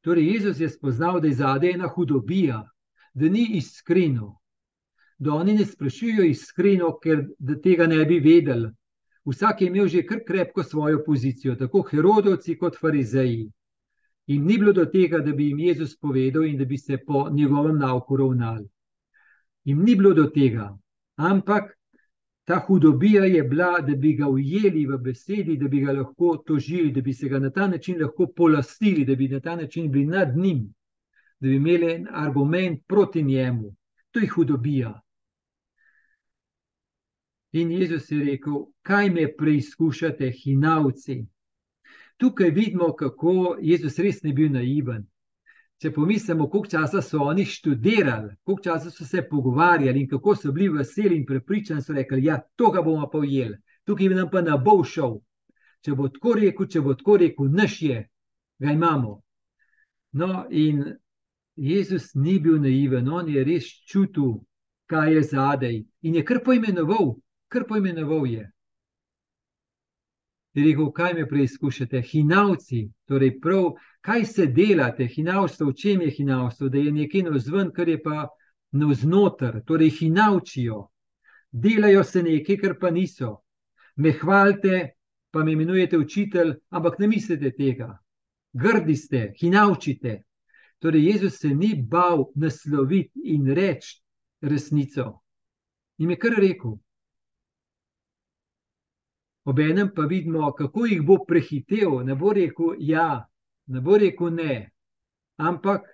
Torej, 0.00 0.32
Jezus 0.32 0.60
je 0.60 0.68
spoznal, 0.68 1.20
da 1.20 1.28
je 1.28 1.34
zadaj 1.42 1.76
ena 1.76 1.92
hudobija, 1.92 2.62
da 3.12 3.28
ni 3.28 3.44
iskreno, 3.60 4.38
da 5.18 5.34
oni 5.34 5.58
ne 5.60 5.68
sprašujejo 5.68 6.24
iskreno, 6.24 6.94
ker 7.04 7.26
tega 7.62 7.86
ne 7.86 8.04
bi 8.08 8.20
vedeli. 8.24 8.72
Vsak 9.28 9.60
je 9.60 9.66
imel 9.68 9.88
že 9.88 10.06
kar 10.08 10.24
krepko 10.26 10.62
svojo 10.64 11.04
pozicijo, 11.04 11.54
tako 11.56 11.82
herodovci 11.90 12.56
kot 12.58 12.80
farizeji. 12.80 13.50
In 14.30 14.44
ni 14.46 14.58
bilo 14.58 14.72
do 14.72 14.84
tega, 14.86 15.18
da 15.26 15.32
bi 15.32 15.48
jim 15.48 15.58
Jezus 15.58 15.96
povedal 15.98 16.44
in 16.46 16.58
da 16.58 16.64
bi 16.64 16.78
se 16.78 16.98
po 17.06 17.28
njegovem 17.30 17.78
nauku 17.78 18.16
ravnali. 18.16 18.68
In 19.64 19.82
ni 19.84 19.96
bilo 19.96 20.12
do 20.14 20.28
tega, 20.30 20.68
ampak 21.16 21.72
ta 22.44 22.58
hudobija 22.66 23.24
je 23.24 23.42
bila, 23.42 23.80
da 23.80 23.96
bi 23.96 24.12
ga 24.18 24.28
ujeli 24.28 24.86
v 24.86 24.98
besedi, 24.98 25.56
da 25.56 25.68
bi 25.68 25.80
ga 25.80 25.92
lahko 25.92 26.36
tožili, 26.46 26.92
da 26.92 27.00
bi 27.00 27.12
se 27.12 27.28
ga 27.28 27.38
na 27.38 27.50
ta 27.50 27.66
način 27.66 27.98
lahko 28.02 28.26
polastili, 28.36 29.04
da 29.04 29.14
bi 29.14 29.28
na 29.28 29.40
ta 29.40 29.56
način 29.56 29.90
bili 29.92 30.06
nad 30.06 30.36
njim, 30.36 30.62
da 31.40 31.48
bi 31.48 31.56
imeli 31.56 31.92
en 31.92 32.06
argument 32.10 32.80
proti 32.86 33.22
njemu. 33.22 33.74
To 34.10 34.20
je 34.20 34.28
hudobija. 34.28 35.00
In 37.52 37.70
Jezus 37.70 38.10
je 38.10 38.24
rekel: 38.24 38.64
Kaj 38.82 39.10
me 39.10 39.26
preizkušate, 39.36 40.30
hinavci? 40.30 41.26
Tukaj 42.20 42.50
vidimo, 42.50 42.92
kako 42.92 43.56
Jezus 43.60 43.98
res 43.98 44.22
ni 44.22 44.32
bil 44.36 44.52
naiven. 44.52 45.06
Če 45.80 45.92
pomislimo, 45.96 46.50
koliko 46.52 46.68
časa 46.68 47.00
so 47.02 47.22
oni 47.24 47.46
študirali, 47.48 48.34
koliko 48.44 48.62
časa 48.62 48.90
so 48.92 49.06
se 49.08 49.22
pogovarjali 49.30 50.02
in 50.02 50.08
kako 50.08 50.34
so 50.36 50.52
bili 50.52 50.68
veseli 50.74 51.16
in 51.16 51.24
prepričani, 51.26 51.82
so 51.82 51.96
rekli: 51.96 52.24
Ja, 52.24 52.36
to 52.56 52.70
ga 52.70 52.82
bomo 52.82 53.08
pa 53.08 53.18
ujeli, 53.18 53.56
tukaj 53.88 54.12
nam 54.12 54.28
pa 54.32 54.44
ne 54.44 54.58
bo 54.64 54.82
šel. 54.84 55.16
Če 55.80 55.96
bo 55.96 56.10
tako 56.12 56.34
rekel, 56.36 56.68
če 56.68 56.84
bo 56.84 56.94
tako 56.94 57.16
rekel, 57.24 57.48
naš 57.48 57.80
je, 57.82 58.02
ga 58.60 58.72
imamo. 58.76 59.22
No, 60.12 60.44
in 60.50 60.84
Jezus 61.56 62.12
ni 62.14 62.38
bil 62.38 62.60
naiven, 62.60 63.08
on 63.08 63.28
je 63.32 63.44
res 63.44 63.64
čutil, 63.88 64.42
kaj 64.92 65.14
je 65.14 65.22
zadaj 65.22 65.76
in 66.02 66.14
je 66.14 66.24
kar 66.24 66.44
poimenoval, 66.44 67.14
kar 67.48 67.64
poimenoval 67.64 68.26
je 68.26 68.50
je 70.60 70.66
rekel, 70.66 70.92
kaj 70.92 71.14
me 71.14 71.26
preizkušate, 71.28 72.02
hinavci, 72.12 72.84
torej 73.08 73.38
prav, 73.40 73.72
kaj 74.00 74.24
se 74.24 74.46
delate, 74.46 75.06
hinavstvo, 75.06 75.70
v 75.70 75.76
čem 75.76 76.04
je 76.06 76.10
hinavstvo, 76.18 76.68
da 76.68 76.78
je 76.78 76.92
nekaj 76.92 77.26
navzven, 77.28 77.72
kar 77.76 77.88
je 77.88 77.98
pa 78.02 78.28
navznoter, 78.72 79.62
torej 79.66 79.90
hinavčijo, 79.98 80.84
delajo 81.50 82.04
se 82.04 82.22
nekaj, 82.22 82.56
kar 82.56 82.76
pa 82.80 82.90
niso. 82.90 83.40
Me 83.96 84.12
hvalite, 84.12 84.94
pa 85.30 85.44
me 85.44 85.52
imenujete 85.52 85.98
učitelj, 85.98 86.54
ampak 86.70 86.98
ne 86.98 87.08
mislite 87.08 87.50
tega. 87.56 87.98
Grdi 88.52 88.96
ste, 88.96 89.32
hinavčite. 89.40 90.22
Torej, 90.78 91.04
Jezus 91.04 91.38
se 91.38 91.48
ni 91.48 91.74
bal 91.88 92.24
nasloviti 92.34 93.20
in 93.34 93.50
reči 93.54 94.00
resnico. 94.40 95.20
In 95.98 96.10
je 96.10 96.16
kar 96.16 96.32
rekel, 96.38 96.78
Obenem 99.50 99.88
pa 99.94 100.02
vidimo, 100.06 100.52
kako 100.52 100.86
jih 100.86 101.02
bo 101.02 101.16
prehitev. 101.26 102.00
Ne 102.06 102.14
bo 102.14 102.32
rekel 102.36 102.76
ja, 102.78 103.24
ne 103.66 103.80
bo 103.80 103.96
rekel 103.98 104.30
ne, 104.34 104.54
ampak 105.36 105.88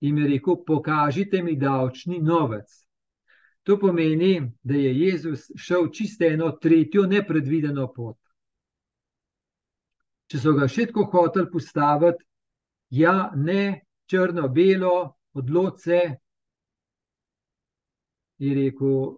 jim 0.00 0.18
je 0.18 0.28
rekel: 0.28 0.60
Pokažite 0.66 1.42
mi 1.42 1.56
davčni 1.56 2.20
novec. 2.22 2.86
To 3.66 3.78
pomeni, 3.78 4.52
da 4.62 4.74
je 4.74 4.92
Jezus 5.00 5.50
šel 5.56 5.88
čisto 5.90 6.24
eno 6.24 6.52
tretjo 6.62 7.06
nepredvideno 7.10 7.88
pot. 7.94 8.18
Če 10.30 10.38
so 10.38 10.52
ga 10.54 10.68
še 10.70 10.86
tako 10.90 11.08
hoteli 11.10 11.50
postaviti, 11.50 12.22
ja, 12.94 13.32
ne, 13.34 13.82
črno-belo, 14.06 14.94
odloce, 15.34 16.00
je 18.38 18.54
rekel: 18.54 19.16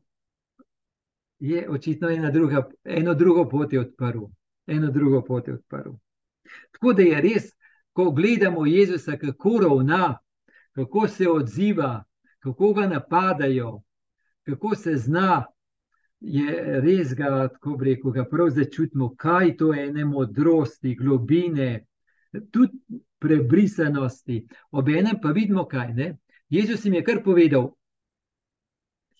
je 1.38 1.70
očitno 1.70 2.08
ena 2.08 2.30
druga, 2.30 2.68
eno 2.84 3.14
drugo 3.14 3.48
pot 3.48 3.72
je 3.72 3.80
odprl. 3.80 4.24
Eno 4.66 4.90
drugo 4.90 5.22
pot 5.24 5.48
je 5.48 5.54
odprl. 5.54 5.90
Tako 6.72 6.92
da 6.92 7.02
je 7.02 7.20
res, 7.20 7.44
ko 7.92 8.10
gledamo 8.10 8.66
Jezusa, 8.66 9.16
kako 9.16 9.58
ravna, 9.62 10.18
kako 10.72 11.08
se 11.08 11.28
odziva, 11.28 12.04
kako 12.38 12.72
ga 12.72 12.86
napadajo, 12.86 13.82
kako 14.42 14.74
se 14.74 14.96
zna, 14.96 15.44
je 16.20 16.80
res 16.80 17.14
ga, 17.14 17.48
tako 17.48 17.76
bi 17.76 17.84
rekel, 17.84 18.10
ga 18.10 18.24
prav 18.24 18.50
začutimo, 18.50 19.14
kaj 19.16 19.56
to 19.56 19.72
je 19.74 19.88
ene 19.88 20.04
modrosti, 20.04 20.94
globine, 20.94 21.86
tudi 22.50 23.02
prebrisanosti. 23.18 24.46
Obenem 24.70 25.20
pa 25.22 25.30
vidimo, 25.30 25.64
kaj 25.66 25.94
ne. 25.94 26.16
Jezus 26.48 26.84
jim 26.84 26.94
je 26.94 27.04
kar 27.04 27.22
povedal, 27.24 27.72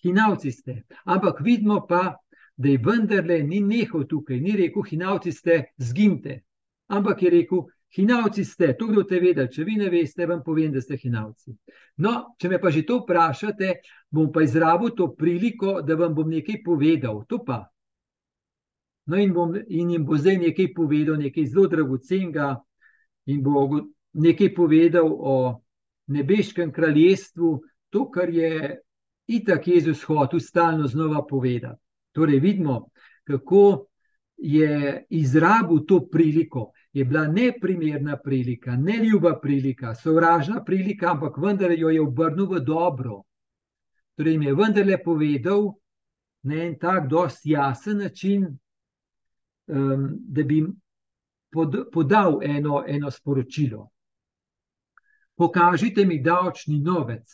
hinavci 0.03 0.51
ste. 0.51 0.83
Ampak 1.05 1.41
vidimo 1.41 1.85
pa, 1.87 2.15
da 2.57 2.69
je 2.69 2.79
vendarle 2.83 3.43
ni 3.43 3.61
nehal 3.63 4.03
tukaj, 4.07 4.39
ni 4.39 4.55
rekel, 4.57 4.83
hinavci 4.83 5.31
ste, 5.31 5.63
zgimte. 5.77 6.41
Ampak 6.87 7.21
je 7.23 7.29
rekel, 7.29 7.65
hinavci 7.95 8.45
ste, 8.45 8.73
to 8.77 8.87
kdo 8.87 9.03
te 9.03 9.19
vedel, 9.19 9.47
če 9.47 9.63
vi 9.63 9.77
ne 9.79 9.89
veste, 9.89 10.25
vam 10.27 10.41
povem, 10.45 10.71
da 10.73 10.81
ste 10.81 10.97
hinavci. 10.99 11.55
No, 12.03 12.35
če 12.39 12.49
me 12.49 12.59
pa 12.59 12.71
že 12.73 12.85
to 12.85 12.99
vprašate, 13.03 13.79
bom 14.11 14.31
pa 14.33 14.43
izrabil 14.43 14.91
to 14.97 15.11
priliko, 15.15 15.79
da 15.81 15.95
vam 15.95 16.15
bom 16.15 16.29
nekaj 16.29 16.61
povedal. 16.65 17.23
To 17.29 17.43
pa. 17.45 17.63
No, 19.09 19.17
in, 19.17 19.31
bom, 19.33 19.55
in 19.55 19.95
jim 19.95 20.05
bo 20.05 20.19
zdaj 20.19 20.37
nekaj 20.37 20.73
povedal, 20.75 21.17
nekaj 21.17 21.47
zelo 21.49 21.65
dragocenega, 21.71 22.51
in 23.25 23.41
bo 23.41 23.65
nekaj 24.13 24.53
povedal 24.53 25.09
o 25.09 25.35
nebeškem 26.13 26.73
kraljestvu, 26.73 27.55
to, 27.89 28.05
kar 28.11 28.29
je 28.29 28.77
itak 29.29 29.67
Jezus 29.67 30.03
hotel 30.03 30.39
stalno 30.39 30.87
znova 30.87 31.25
povedati. 31.27 31.81
Torej, 32.11 32.39
vidimo, 32.39 32.89
kako 33.23 33.85
je 34.37 35.05
izrabil 35.09 35.85
to 35.87 35.99
priliko. 36.11 36.71
Je 36.93 37.05
bila 37.05 37.27
neprimerna 37.27 38.17
prilika, 38.23 38.75
ne 38.75 38.97
ljuba 38.97 39.39
prilika, 39.41 39.95
sovražna 39.95 40.63
prilika, 40.63 41.11
ampak 41.11 41.37
vendar 41.37 41.71
jo 41.71 41.89
je 41.89 42.01
obrnil 42.01 42.45
v 42.45 42.59
dobro. 42.59 43.21
Torej, 44.17 44.33
jim 44.33 44.43
je 44.43 44.55
vendarle 44.55 44.97
povedal 45.03 45.73
na 46.43 46.63
en 46.63 46.79
tak, 46.79 47.07
dosti 47.07 47.51
jasen 47.51 47.97
način, 47.97 48.47
um, 49.67 50.09
da 50.19 50.43
bi 50.43 50.63
pod, 51.51 51.75
podal 51.91 52.39
eno, 52.43 52.83
eno 52.87 53.11
sporočilo. 53.11 53.89
Pokažite 55.35 56.05
mi 56.05 56.21
davčni 56.23 56.79
novec. 56.79 57.31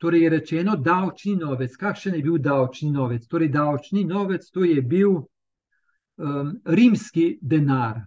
Torej, 0.00 0.22
je 0.22 0.28
rečeno, 0.30 0.76
davčni 0.76 1.34
novec. 1.36 1.76
Kakšen 1.76 2.14
je 2.14 2.22
bil 2.22 2.38
davčni 2.38 2.88
novec? 2.90 3.26
Torej, 3.28 3.50
davčni 3.52 4.04
novec 4.08 4.46
to 4.50 4.64
je 4.64 4.80
bil 4.82 5.10
um, 5.12 6.54
rimski 6.64 7.38
denar. 7.42 8.00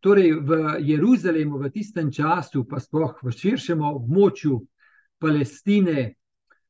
Torej, 0.00 0.32
v 0.32 0.80
Jeruzalemu 0.80 1.60
v 1.60 1.70
tistem 1.76 2.08
času, 2.12 2.64
pa 2.64 2.80
sploh 2.80 3.20
v 3.20 3.34
širšem 3.36 3.84
območju 3.84 4.62
Palestine, 5.20 6.14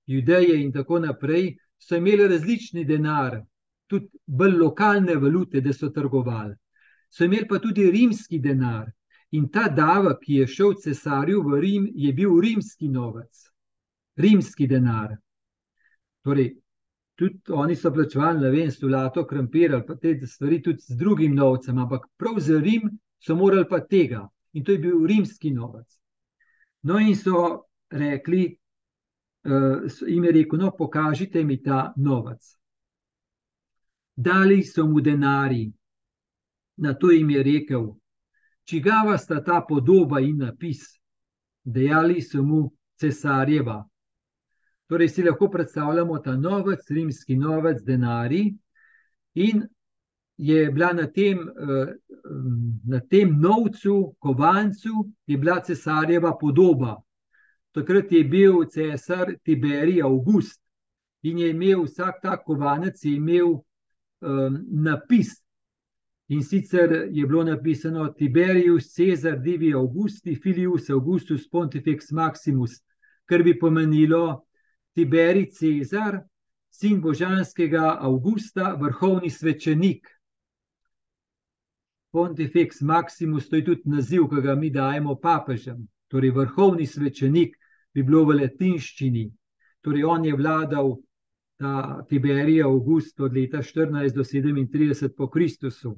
Judeje 0.07 0.59
in 0.59 0.75
tako 0.75 0.99
naprej, 0.99 1.53
so 1.79 1.95
imeli 1.95 2.27
različni 2.27 2.85
denar, 2.85 3.39
tudi 3.87 4.19
bolj 4.27 4.59
lokalne 4.59 5.15
valute, 5.15 5.61
da 5.63 5.73
so 5.73 5.95
trgovali. 5.95 6.55
So 7.11 7.25
imeli 7.25 7.47
pa 7.47 7.63
tudi 7.63 7.87
rimski 7.91 8.43
denar. 8.43 8.91
In 9.39 9.47
ta 9.47 9.69
davek, 9.71 10.25
ki 10.27 10.43
je 10.43 10.47
šel 10.47 10.75
cesarju 10.83 11.43
v 11.47 11.61
Rim, 11.61 11.93
je 11.95 12.13
bil 12.13 12.41
rimski 12.43 12.89
novec 12.91 13.47
rimski 14.17 14.67
denar. 14.67 15.17
Torej, 16.23 16.55
tudi 17.15 17.41
oni 17.49 17.77
so 17.77 17.93
plačevali, 17.93 18.41
ne 18.41 18.51
vem, 18.51 18.71
solato, 18.71 19.25
krompir 19.27 19.75
ali 19.75 19.87
pa 19.87 19.97
te 19.97 20.17
stvari 20.27 20.63
tudi 20.63 20.83
z 20.83 20.97
drugim 20.97 21.35
novcem, 21.35 21.79
ampak 21.79 22.09
prav 22.17 22.41
za 22.41 22.61
Rim 22.61 22.91
so 23.19 23.37
morali 23.37 23.69
pa 23.69 23.81
tega 23.81 24.29
in 24.53 24.65
to 24.65 24.73
je 24.73 24.79
bil 24.79 25.07
rimski 25.07 25.51
novec. 25.51 25.99
No, 26.83 26.99
in 26.99 27.17
so 27.17 27.67
rekli, 27.91 28.57
uh, 29.45 29.83
jim 30.09 30.25
je 30.25 30.33
rekel, 30.33 30.59
no, 30.59 30.71
pokažite 30.79 31.45
mi 31.45 31.63
ta 31.63 31.93
novec. 31.97 32.57
Dali 34.17 34.63
so 34.65 34.87
mu 34.87 35.01
denari, 35.01 35.73
na 36.77 36.95
to 36.95 37.11
jim 37.11 37.31
je 37.31 37.43
rekel, 37.43 37.91
čigava 38.65 39.19
sta 39.19 39.43
ta 39.45 39.61
podoba 39.69 40.21
in 40.21 40.39
napis. 40.39 40.97
Dejali 41.65 42.23
so 42.23 42.43
mu 42.43 42.71
cesarjeva. 42.97 43.85
Torej, 44.87 45.09
si 45.09 45.23
lahko 45.23 45.49
predstavljamo 45.51 46.19
ta 46.19 46.37
novec, 46.37 46.91
rimski 46.91 47.37
novec, 47.37 47.83
denari, 47.83 48.55
in 49.35 49.65
je 50.37 50.71
bila 50.71 50.93
na 50.93 51.07
tem, 51.07 51.39
eh, 51.39 51.95
na 52.85 53.01
tem 53.01 53.41
novcu, 53.41 54.15
kovancu, 54.19 55.11
je 55.27 55.39
bila 55.39 55.61
cesarjeva 55.61 56.37
podoba. 56.41 57.03
takrat 57.73 58.13
je 58.13 58.25
bil 58.25 58.65
cesar 58.73 59.35
Tiberij 59.45 60.03
August 60.03 60.63
in 61.23 61.39
je 61.39 61.51
imel 61.51 61.83
vsak 61.85 62.23
ta 62.23 62.37
kovanec 62.37 63.05
imel 63.05 63.61
um, 64.21 64.65
napis. 64.71 65.43
In 66.29 66.43
sicer 66.43 67.09
je 67.13 67.27
bilo 67.27 67.45
napisano 67.45 68.09
Tiberius 68.09 68.95
Cezar 68.95 69.39
Divi 69.39 69.75
Augusti 69.75 70.35
Filius 70.35 70.91
Augustus 70.91 71.49
Pontifex 71.49 72.11
Maximus, 72.11 72.81
kar 73.29 73.43
bi 73.43 73.59
pomenilo 73.59 74.46
Tiberij 74.97 75.51
Cezar, 75.53 76.23
sin 76.73 77.01
božanskega 77.01 77.99
Augusta, 78.01 78.75
vrhovni 78.81 79.31
svečenik. 79.31 80.09
Pontifex 82.13 82.81
Maximus, 82.81 83.49
to 83.49 83.57
je 83.57 83.65
tudi 83.65 83.93
naziv, 83.93 84.25
ki 84.33 84.41
ga 84.41 84.55
mi 84.57 84.71
dajemo 84.73 85.19
papežem, 85.21 85.85
torej 86.09 86.33
vrhovni 86.33 86.87
svečenik, 86.89 87.53
bi 87.93 88.03
bilo 88.03 88.25
v 88.25 88.39
latinščini. 88.41 89.27
Torej, 89.85 90.05
on 90.05 90.25
je 90.25 90.33
vladal 90.33 90.97
ta 91.61 92.01
Tiberij 92.09 92.65
August 92.65 93.21
od 93.21 93.37
leta 93.37 93.61
14 93.61 94.17
do 94.17 94.25
37 94.25 95.13
po 95.13 95.29
Kristusu. 95.29 95.93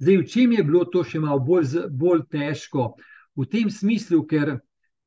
Zdaj, 0.00 0.16
v 0.16 0.26
čem 0.26 0.52
je 0.56 0.64
bilo 0.64 0.86
to 0.88 1.04
še 1.04 1.20
malo 1.20 1.44
bolj, 1.44 1.84
bolj 1.92 2.24
težko? 2.32 2.94
V 3.36 3.44
tem 3.44 3.68
smislu, 3.68 4.24
ker 4.24 4.56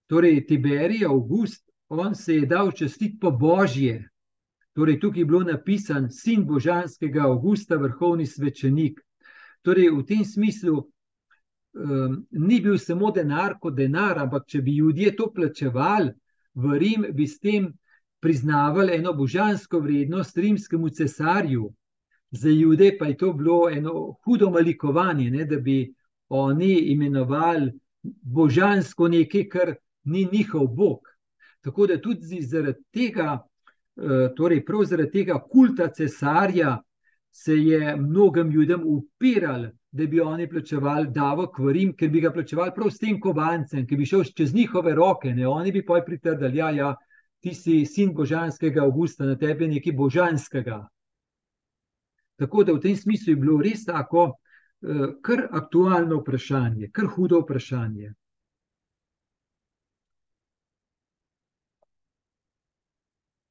torej, 0.06 0.46
Tiberij 0.46 1.10
August, 1.10 1.65
on 1.90 2.16
se 2.16 2.36
je 2.36 2.46
dal 2.46 2.72
čestiti 2.72 3.20
po 3.20 3.32
božje. 3.32 4.10
Torej, 4.74 5.00
tukaj 5.00 5.22
je 5.22 5.26
bilo 5.26 5.44
napisano, 5.44 6.10
sin 6.12 6.46
božanskega 6.46 7.24
Augusta, 7.24 7.76
vrhovni 7.76 8.26
svečenik. 8.26 9.00
Torej, 9.62 9.90
v 9.90 10.04
tem 10.06 10.26
smislu 10.26 10.82
um, 10.82 12.26
ni 12.32 12.60
bil 12.62 12.78
samo 12.78 13.12
denar 13.12 13.56
kot 13.62 13.76
denar, 13.76 14.20
ampak 14.20 14.48
če 14.48 14.62
bi 14.62 14.76
ljudje 14.78 15.16
to 15.16 15.32
plačevali 15.34 16.12
v 16.56 16.78
Rim, 16.80 17.08
bi 17.14 17.28
s 17.28 17.40
tem 17.40 17.72
priznavali 18.20 18.96
eno 18.96 19.14
božansko 19.14 19.80
vrednost 19.80 20.38
rimskemu 20.38 20.90
cesarju. 20.90 21.72
Za 22.32 22.50
ljudi 22.50 22.98
pa 23.00 23.06
je 23.06 23.18
to 23.18 23.34
bilo 23.34 23.70
eno 23.70 24.16
hudo 24.26 24.50
malikovanje, 24.50 25.30
ne, 25.32 25.46
da 25.46 25.60
bi 25.60 25.94
oni 26.30 26.74
imenovali 26.92 27.72
božansko 28.22 29.08
nekaj, 29.08 29.48
kar 29.50 29.76
ni 30.04 30.28
njihov 30.32 30.68
bog. 30.68 31.15
Tako 31.66 31.88
da 31.88 31.98
tudi 32.02 32.42
zaradi 32.42 32.84
tega, 32.94 33.40
eh, 33.98 34.28
torej 34.38 34.66
prav 34.66 34.84
zaradi 34.86 35.12
tega 35.12 35.40
kulta 35.52 35.88
cesarja, 35.90 36.76
se 37.32 37.56
je 37.56 37.96
mnogim 37.96 38.52
ljudem 38.52 38.82
upirali, 38.86 39.72
da 39.92 40.06
bi 40.06 40.20
oni 40.22 40.50
plačevali 40.50 41.10
davek 41.12 41.58
v 41.60 41.72
Rim, 41.74 41.94
ker 41.98 42.10
bi 42.10 42.22
ga 42.22 42.32
plačevali 42.32 42.72
prav 42.76 42.92
s 42.92 43.02
tem 43.02 43.18
kovancem, 43.20 43.88
ki 43.88 43.98
bi 43.98 44.06
šel 44.06 44.24
čez 44.38 44.54
njihove 44.54 44.94
roke. 44.96 45.34
Ne. 45.34 45.48
Oni 45.48 45.72
bi 45.72 45.82
pa 45.86 46.00
pritrdili, 46.06 46.52
da 46.52 46.58
ja, 46.58 46.70
ja, 46.72 46.92
ti 47.40 47.54
si 47.54 47.86
sin 47.86 48.14
božanskega 48.14 48.84
Augusta, 48.84 49.26
na 49.26 49.36
tebi 49.36 49.66
je 49.66 49.72
nekaj 49.74 49.94
božanskega. 49.94 50.80
Tako 52.40 52.64
da 52.64 52.76
v 52.78 52.84
tem 52.86 52.96
smislu 52.96 53.34
je 53.34 53.42
bilo 53.42 53.58
res 53.62 53.88
tako, 53.90 54.28
eh, 54.86 55.18
kar 55.22 55.48
aktualno 55.52 56.22
vprašanje, 56.22 56.92
kar 56.94 57.10
hudo 57.16 57.42
vprašanje. 57.42 58.14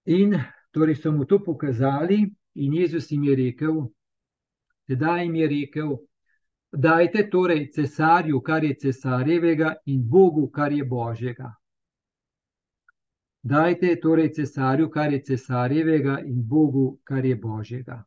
In 0.07 0.37
torej 0.71 0.97
so 0.97 1.13
mu 1.13 1.25
to 1.25 1.39
pokazali, 1.39 2.35
in 2.55 2.73
Jezus 2.73 3.11
jim 3.11 3.25
je 3.25 3.37
rekel: 3.37 3.87
Tedaj 4.87 5.25
jim 5.25 5.35
je 5.35 5.49
rekel, 5.49 5.97
dajte 6.73 7.29
torej 7.31 7.71
cesarju, 7.73 8.41
kar 8.41 8.65
je 8.65 8.75
cesarjevega, 8.75 9.75
in 9.87 10.03
Bogu, 10.09 10.51
kar 10.51 10.73
je 10.73 10.85
božjega. 10.85 11.55
Dajte 13.43 13.97
torej 14.01 14.33
cesarju, 14.33 14.91
kar 14.91 15.13
je 15.13 15.23
cesarjevega, 15.23 16.19
in 16.27 16.43
Bogu, 16.49 16.99
kar 17.05 17.25
je 17.25 17.37
božjega. 17.37 18.05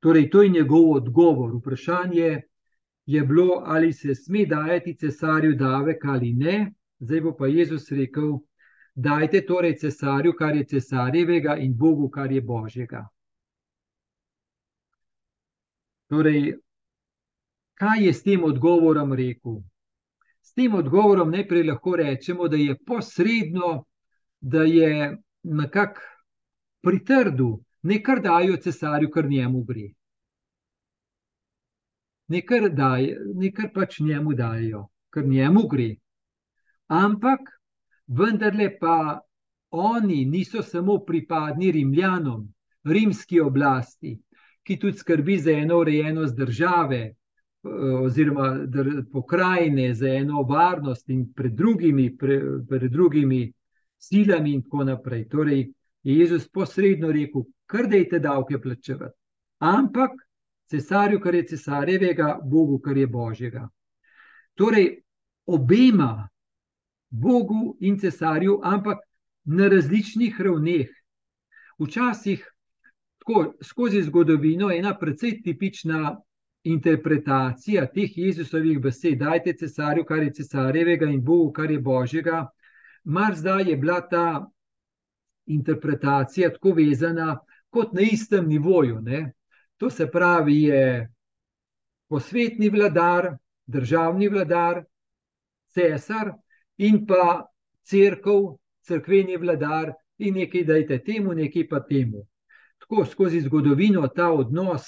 Torej, 0.00 0.30
to 0.30 0.42
je 0.42 0.48
njegov 0.48 0.90
odgovor. 0.90 1.56
Vprašanje 1.56 2.42
je 3.06 3.22
bilo, 3.24 3.62
ali 3.66 3.92
se 3.92 4.14
sme 4.14 4.46
dajati 4.46 4.96
cesarju 4.96 5.54
davek 5.54 6.04
ali 6.04 6.32
ne. 6.32 6.74
Zdaj 6.98 7.20
bo 7.20 7.36
pa 7.36 7.46
Jezus 7.46 7.90
rekel: 7.90 8.38
Dajte 8.98 9.44
torej 9.46 9.76
cesarju, 9.78 10.32
kar 10.34 10.56
je 10.56 10.64
cesarjevega, 10.66 11.56
in 11.62 11.76
Bogu, 11.76 12.08
kar 12.10 12.32
je 12.32 12.40
božjega. 12.42 13.04
Torej, 16.10 16.56
kaj 17.78 18.02
je 18.06 18.12
s 18.12 18.22
tem 18.22 18.44
odgovorom 18.44 19.12
rekel? 19.12 19.60
S 20.42 20.54
tem 20.58 20.74
odgovorom 20.74 21.30
najprej 21.30 21.62
lahko 21.68 21.94
rečemo, 22.00 22.48
da 22.48 22.56
je 22.56 22.74
posredno 22.86 23.84
da 24.40 24.62
je 24.62 25.18
nekako 25.42 26.00
pritrdil, 26.82 27.54
ne 27.82 28.02
kar 28.02 28.22
dajo 28.22 28.56
cesarju, 28.56 29.10
kar 29.10 29.30
njemu 29.30 29.62
gre. 29.64 29.88
Ne 32.28 32.42
kar, 32.46 32.68
daj, 32.70 33.14
ne 33.34 33.52
kar 33.52 33.70
pač 33.74 34.00
njemu 34.00 34.34
dajo, 34.34 34.88
kar 35.10 35.26
njemu 35.26 35.68
gre. 35.68 35.96
Ampak 36.86 37.57
vendarle 38.08 38.70
pa 38.78 39.20
oni 39.70 40.24
niso 40.24 40.62
samo 40.62 40.98
pripadni 41.04 41.70
Rimljanom, 41.70 42.48
rimski 42.84 43.40
oblasti, 43.40 44.18
ki 44.62 44.76
tudi 44.78 44.96
skrbi 44.96 45.38
za 45.38 45.52
eno 45.52 45.78
urejenost 45.78 46.36
države. 46.36 47.14
Oziroma, 48.02 48.66
pokrajine 49.12 49.94
za 49.94 50.08
eno 50.08 50.42
varnost, 50.42 51.08
in 51.10 51.26
pred 51.36 51.52
drugimi, 51.52 52.16
pred, 52.16 52.42
pred 52.68 52.90
drugimi 52.92 53.52
silami 53.98 54.52
in 54.54 54.62
tako 54.62 54.84
naprej. 54.84 55.28
Torej, 55.28 55.66
je 56.02 56.18
Jezus 56.18 56.48
posredno 56.48 57.10
rekel, 57.12 57.42
kar 57.66 57.88
dejte 57.88 58.18
davke 58.18 58.60
plačevati. 58.60 59.18
Ampak 59.58 60.10
cesarju, 60.70 61.20
kar 61.20 61.34
je 61.34 61.46
cesarjevega, 61.46 62.38
Bogu, 62.44 62.78
kar 62.78 62.96
je 62.96 63.06
božjega. 63.06 63.68
Torej, 64.54 65.02
obema, 65.46 66.28
Bogu 67.10 67.76
in 67.80 67.98
cesarju, 67.98 68.60
ampak 68.62 68.98
na 69.44 69.68
različnih 69.68 70.40
ravneh. 70.40 70.88
Včasih, 71.78 72.44
tako 73.18 73.54
skozi 73.62 74.02
zgodovino, 74.02 74.70
je 74.70 74.78
ena 74.78 74.96
precej 74.98 75.42
tipična 75.42 76.16
interpretacija 76.64 77.86
teh 77.86 78.18
Jezusovih 78.18 78.80
besed: 78.80 79.18
Dajte 79.18 79.56
cesarju, 79.56 80.04
kar 80.04 80.22
je 80.22 80.32
cesarjevega, 80.32 81.06
in 81.06 81.24
Bogu, 81.24 81.52
kar 81.52 81.70
je 81.70 81.80
božjega 81.80 82.46
mar 83.08 83.34
zdaj 83.34 83.70
je 83.70 83.76
bila 83.76 84.08
ta 84.08 84.50
interpretacija 85.46 86.52
tako 86.52 86.72
vezana 86.72 87.38
kot 87.70 87.92
na 87.92 88.00
istem 88.00 88.48
nivoju. 88.48 89.00
Ne? 89.00 89.32
To 89.76 89.90
se 89.90 90.10
pravi, 90.10 90.62
je 90.62 91.14
posvetni 92.08 92.68
vladar, 92.68 93.36
državni 93.66 94.28
vladar, 94.28 94.84
cesar 95.68 96.32
in 96.78 97.04
pa 97.06 97.46
crkv, 97.88 98.56
crkveni 98.86 99.36
vladar 99.36 99.92
in 100.18 100.34
nekaj 100.34 100.64
dajte 100.64 100.98
temu, 101.04 101.34
nekaj 101.34 101.68
pa 101.68 101.80
temu. 101.80 102.26
Tako 102.78 103.04
skozi 103.04 103.40
zgodovino 103.40 104.06
ta 104.08 104.32
odnos. 104.32 104.86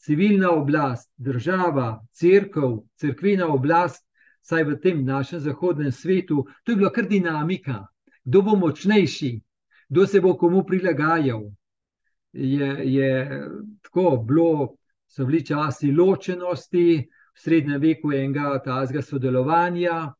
Civilna 0.00 0.50
oblast, 0.50 1.10
država, 1.16 2.00
crkva, 2.16 2.78
crkvena 2.96 3.46
oblast 3.52 4.06
vsaj 4.42 4.64
v 4.64 4.76
tem 4.82 5.04
našem 5.04 5.40
zahodnem 5.40 5.92
svetu, 5.92 6.46
to 6.64 6.72
je 6.72 6.76
bila 6.76 6.90
kar 6.90 7.06
dinamika, 7.06 7.86
kdo 8.24 8.42
bo 8.42 8.56
močnejši, 8.56 9.32
kdo 9.88 10.06
se 10.06 10.20
bo 10.20 10.34
komu 10.36 10.64
prilagajal. 10.66 11.50
Je, 12.32 12.68
je 12.94 13.10
tako 13.82 14.16
bilo, 14.26 14.76
so 15.06 15.26
bili 15.28 15.44
časi 15.46 15.92
ločenosti, 15.92 17.08
v 17.32 17.40
srednjem 17.40 17.80
veku 17.80 18.12
enega 18.12 18.58
tazga 18.64 19.02
sodelovanja, 19.02 20.12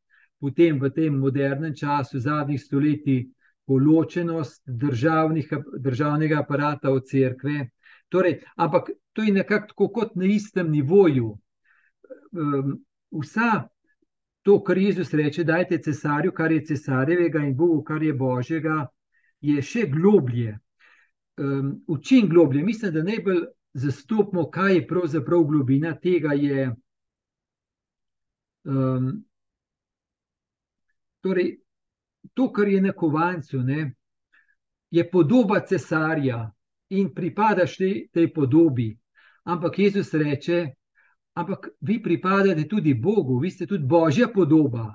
potem 0.42 0.80
v 0.82 0.90
tem 0.90 1.14
modernem 1.14 1.74
času, 1.74 2.18
zadnjih 2.18 2.60
stoletij, 2.60 3.28
poločenost 3.70 4.64
državnega 4.66 6.40
aparata 6.42 6.90
od 6.90 7.06
cerkve. 7.06 7.68
Torej, 8.10 8.40
ampak 8.58 8.90
to 9.14 9.22
je 9.22 9.32
nekako 9.32 9.88
kot 9.94 10.16
na 10.18 10.26
istem 10.26 10.72
nivoju. 10.74 11.30
Ehm, 12.34 12.74
vsa 13.22 13.68
to, 14.42 14.58
kar 14.66 14.78
Jezus 14.78 15.14
reče, 15.14 15.44
dajte 15.44 15.78
cesarju, 15.78 16.32
kar 16.34 16.52
je 16.52 16.64
cesarjevega, 16.64 17.44
in 17.46 17.56
Bogu, 17.56 17.82
kar 17.84 18.02
je 18.02 18.12
božjega, 18.12 18.86
je 19.40 19.62
še 19.62 19.86
globlje. 19.90 20.58
V 21.38 21.98
čem 22.02 22.28
globlje? 22.28 22.62
Mislim, 22.62 22.92
da 22.92 23.02
najbolj 23.02 23.44
zastopimo, 23.74 24.50
kaj 24.50 24.74
je 24.74 24.86
pravzaprav 24.86 25.44
globina 25.48 25.94
tega. 25.94 26.34
Je, 26.36 26.66
um, 28.64 29.24
torej, 31.22 31.58
to, 32.34 32.52
kar 32.52 32.68
je 32.68 32.80
na 32.80 32.92
kovancu, 32.92 33.62
ne, 33.62 33.94
je 34.90 35.04
podoba 35.10 35.60
cesarja 35.60 36.50
in 36.90 37.14
pripadaš 37.14 37.76
tej, 37.76 38.08
tej 38.12 38.32
podobi. 38.34 38.90
Ampak 39.44 39.78
Jezus 39.78 40.12
reče, 40.14 40.66
ampak 41.34 41.68
vi 41.80 42.02
pripadate 42.02 42.68
tudi 42.68 42.94
Bogu, 42.94 43.38
vi 43.38 43.50
ste 43.50 43.66
tudi 43.66 43.86
božja 43.86 44.28
podoba. 44.28 44.92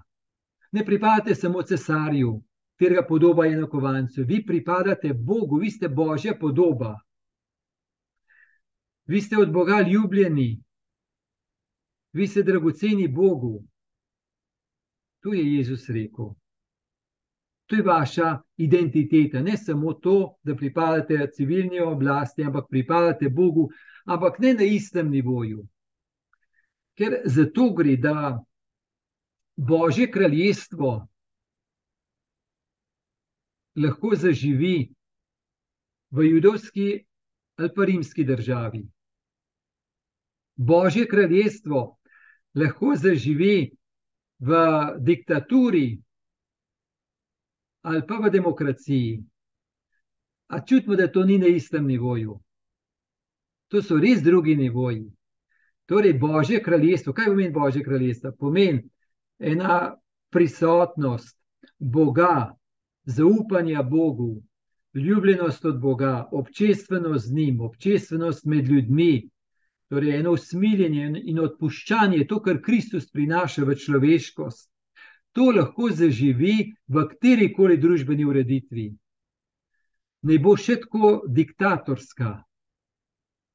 Ne 0.71 0.85
pripadate 0.85 1.35
samo 1.35 1.63
cesarju, 1.63 2.37
katerega 2.77 3.07
podoba 3.07 3.45
je 3.45 3.57
na 3.57 3.67
kovancu. 3.69 4.23
Vi 4.27 4.45
pripadate 4.45 5.13
Bogu, 5.13 5.57
vi 5.57 5.71
ste 5.71 5.89
božja 5.89 6.35
podoba. 6.39 6.99
Vi 9.05 9.21
ste 9.21 9.37
od 9.37 9.51
Boga 9.51 9.81
ljubljeni, 9.81 10.63
vi 12.13 12.27
ste 12.27 12.43
dragoceni 12.43 13.07
Bogu. 13.07 13.63
To 15.27 15.33
je 15.33 15.43
Jezus 15.57 15.89
rekel. 15.89 16.29
To 17.65 17.75
je 17.75 17.83
vaša 17.83 18.41
identiteta, 18.57 19.41
ne 19.41 19.57
samo 19.57 19.93
to, 19.93 20.37
da 20.43 20.55
pripadate 20.55 21.27
civilni 21.35 21.81
oblasti, 21.83 22.43
ampak 22.47 22.69
pripadate 22.69 23.27
Bogu, 23.29 23.65
ampak 24.05 24.39
ne 24.39 24.53
na 24.53 24.63
istem 24.63 25.09
nivoju. 25.11 25.65
Ker 26.95 27.17
za 27.25 27.43
to 27.51 27.73
gre, 27.75 27.97
da 27.97 28.39
Božje 29.57 30.07
kraljestvo 30.11 31.07
lahko 33.75 34.15
zaživi 34.15 34.93
v 36.11 36.29
judovski 36.29 37.03
ali 37.57 37.73
pa 37.75 37.85
rimski 37.85 38.23
državi. 38.23 38.85
Božje 40.55 41.03
kraljestvo 41.07 41.97
lahko 42.55 42.95
zaživi 42.95 43.76
v 44.39 44.57
diktaturi 44.99 46.01
ali 47.87 48.01
pa 48.07 48.17
v 48.19 48.29
demokraciji. 48.29 49.23
A 50.47 50.59
čutimo, 50.65 50.95
da 50.95 51.07
to 51.07 51.23
ni 51.23 51.37
na 51.37 51.47
istem 51.47 51.87
nivoju. 51.87 52.39
To 53.67 53.81
so 53.81 53.97
res 53.99 54.21
drugi 54.23 54.55
nivoji. 54.55 55.05
Torej, 55.87 56.13
Božje 56.19 56.59
kraljestvo, 56.63 57.13
kaj 57.13 57.25
pomeni 57.31 57.53
Božje 57.53 57.83
kraljestvo? 57.83 58.31
Pomeni 58.39 58.83
ena 59.39 59.95
prisotnost 60.29 61.37
Boga, 61.79 62.55
zaupanja 63.03 63.83
Bogu, 63.83 64.43
ljubljenost 64.93 65.65
od 65.65 65.79
Boga, 65.79 66.27
občestvenost 66.31 67.27
z 67.27 67.33
njim, 67.33 67.61
občestvenost 67.61 68.45
med 68.45 68.67
ljudmi, 68.67 69.29
torej 69.89 70.17
eno 70.19 70.33
usmiljenje 70.35 71.21
in 71.25 71.39
odpuščanje, 71.39 72.25
to, 72.27 72.41
kar 72.43 72.61
Kristus 72.61 73.07
prinaša 73.11 73.63
v 73.65 73.75
človeškost. 73.75 74.69
To 75.37 75.51
lahko 75.53 75.91
zaživi 75.93 76.73
v 76.87 77.05
kateri 77.11 77.51
koli 77.53 77.77
družbeni 77.77 78.25
ureditvi. 78.25 78.87
Ne 80.27 80.37
bo 80.41 80.55
še 80.57 80.79
tako 80.81 81.11
diktatorska, 81.29 82.31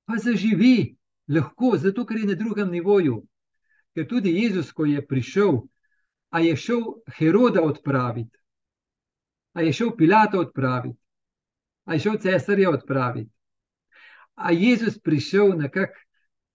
pa 0.06 0.18
zaživi, 0.22 0.94
lahko, 1.28 1.76
zato 1.76 2.06
ker 2.06 2.22
je 2.22 2.30
na 2.30 2.38
drugem 2.38 2.70
nivoju. 2.70 3.22
Ker 3.92 4.06
tudi 4.08 4.32
Jezus, 4.38 4.70
ko 4.72 4.86
je 4.88 5.02
prišel, 5.06 5.58
a 6.32 6.40
je 6.40 6.56
šel 6.56 6.84
Heroda 7.18 7.60
odpraviti, 7.60 8.38
a 9.52 9.66
je 9.66 9.72
šel 9.72 9.90
Pilata 9.96 10.38
odpraviti, 10.40 10.98
a 11.84 11.94
je 11.94 12.00
šel 12.06 12.16
Cesarja 12.18 12.70
odpraviti. 12.70 13.30
A 14.34 14.52
je 14.52 14.70
Jezus 14.70 14.96
prišel 14.98 15.58
nekako, 15.58 15.92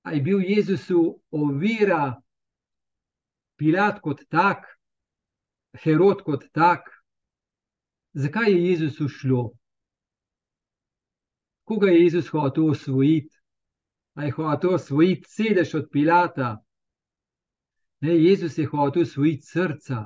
a 0.07 0.11
je 0.11 0.21
bil 0.21 0.39
Jezusu 0.39 1.19
ovira 1.31 2.21
Pilat 3.57 3.99
kot 4.01 4.21
tak, 4.29 4.63
Herod 5.83 6.21
kot 6.23 6.45
tak. 6.53 6.85
Zakaj 8.13 8.51
je 8.51 8.61
Jezus 8.69 9.01
ušlo? 9.01 9.51
Koga 11.67 11.87
je 11.87 12.03
Jezus 12.03 12.29
hotel 12.29 12.69
osvojiti? 12.69 13.35
A 14.15 14.23
je 14.23 14.31
hotel 14.31 14.73
osvojiti 14.73 15.27
sedež 15.29 15.73
od 15.75 15.89
Pilata? 15.91 16.63
Ne, 18.01 18.15
Jezus 18.15 18.57
je 18.57 18.65
hotel 18.65 19.01
osvojiti 19.01 19.45
srca. 19.45 20.05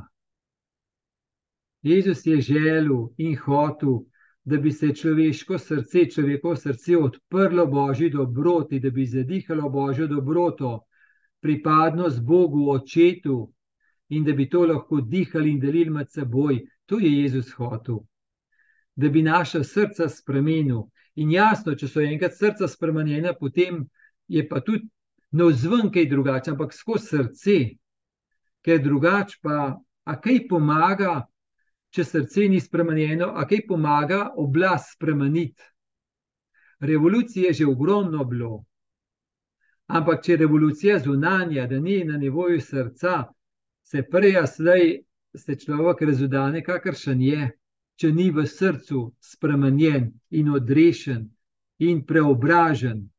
Jezus 1.81 2.25
je 2.25 2.41
želel 2.41 3.13
in 3.17 3.37
hotel, 3.37 4.01
da 4.43 4.57
bi 4.57 4.71
se 4.71 4.95
človeško 4.95 5.57
srce, 5.57 6.05
človekovo 6.09 6.55
srce 6.55 6.97
odprlo 6.97 7.65
Božji 7.67 8.09
dobroti, 8.09 8.79
da 8.79 8.89
bi 8.89 9.05
zadihalo 9.05 9.69
Božjo 9.69 10.07
dobroto, 10.07 10.79
pripadnost 11.41 12.21
Bogu, 12.21 12.71
očetu 12.71 13.51
in 14.09 14.23
da 14.23 14.33
bi 14.33 14.49
to 14.49 14.65
lahko 14.65 15.01
dihali 15.01 15.51
in 15.51 15.59
delili 15.59 15.89
med 15.89 16.09
seboj. 16.11 16.59
To 16.85 16.99
je 16.99 17.21
Jezus 17.21 17.51
hotel. 17.51 17.99
Da 18.95 19.09
bi 19.09 19.21
naša 19.21 19.63
srca 19.63 20.09
spremenil. 20.09 20.83
In 21.15 21.31
jasno, 21.31 21.75
če 21.75 21.87
so 21.87 22.01
enkrat 22.01 22.35
srca 22.35 22.67
spremenjena, 22.67 23.33
potem 23.39 23.85
je 24.27 24.43
pa 24.47 24.61
tudi 24.61 24.89
na 25.31 25.47
vzven 25.47 25.91
kaj 25.91 26.09
drugače, 26.09 26.51
ampak 26.51 26.73
skozi 26.73 27.07
srce, 27.07 27.57
ker 28.65 28.81
drugače 28.83 29.39
pa, 29.43 29.77
a 30.03 30.15
kaj 30.21 30.47
pomaga, 30.49 31.21
če 31.91 32.03
srce 32.03 32.47
ni 32.49 32.59
spremenjeno, 32.59 33.31
a 33.35 33.45
kaj 33.47 33.65
pomaga 33.67 34.21
oblast 34.39 34.95
spremeniti. 34.95 35.63
Revolucije 36.79 37.51
je 37.51 37.53
že 37.53 37.67
ogromno 37.67 38.25
bilo. 38.25 38.63
Ampak, 39.87 40.23
če 40.23 40.31
je 40.31 40.37
revolucija 40.37 40.99
zunanja, 40.99 41.67
da 41.67 41.79
ni 41.79 42.03
na 42.03 42.17
nivoju 42.17 42.61
srca, 42.61 43.25
se 43.83 44.03
prej, 44.03 44.37
a 44.39 44.47
slej, 44.47 45.01
se 45.35 45.55
človek 45.55 46.01
razudane, 46.07 46.63
kakršen 46.63 47.21
je, 47.21 47.49
če 47.99 48.11
ni 48.11 48.31
v 48.31 48.47
srcu 48.47 49.11
spremenjen 49.19 50.11
in 50.31 50.49
odrešen 50.49 51.27
in 51.79 52.05
preobražen 52.05 53.11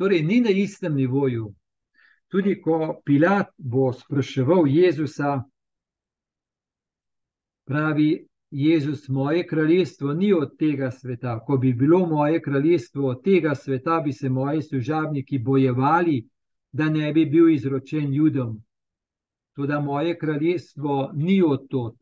torej 0.00 0.22
ni 0.22 0.40
na 0.40 0.50
istem 0.50 0.94
nivoju. 0.96 1.54
Tudi 2.32 2.54
ko 2.62 3.02
Pilat 3.04 3.50
bo 3.58 3.92
spraševal 3.92 4.64
Jezusa, 4.68 5.42
pravi 7.70 8.26
Jezus, 8.50 9.08
moje 9.08 9.46
kraljestvo 9.46 10.12
ni 10.12 10.32
od 10.32 10.56
tega 10.58 10.90
sveta. 10.90 11.38
Ko 11.46 11.56
bi 11.56 11.72
bilo 11.72 12.06
moje 12.06 12.42
kraljestvo 12.42 13.08
od 13.08 13.22
tega 13.24 13.54
sveta, 13.54 14.00
bi 14.00 14.12
se 14.12 14.28
moji 14.28 14.62
služabniki 14.62 15.38
bojevali, 15.38 16.28
da 16.72 16.88
ne 16.88 17.12
bi 17.12 17.26
bil 17.26 17.50
izročen 17.50 18.14
Judom. 18.14 18.62
Tudi 19.54 19.78
moje 19.84 20.18
kraljestvo 20.18 21.12
ni 21.14 21.42
od 21.42 21.68
tod. 21.68 21.96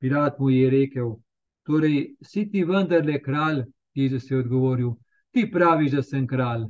Pirat 0.00 0.38
mu 0.38 0.50
je 0.50 0.70
rekel: 0.70 1.14
Torej, 1.62 2.14
si 2.22 2.48
ti 2.50 2.64
vendarle 2.64 3.22
kralj, 3.22 3.64
Jezus 3.94 4.30
je 4.30 4.38
odgovoril: 4.38 4.90
ti 5.30 5.50
praviš, 5.52 5.92
da 5.92 6.02
sem 6.02 6.26
kralj. 6.26 6.64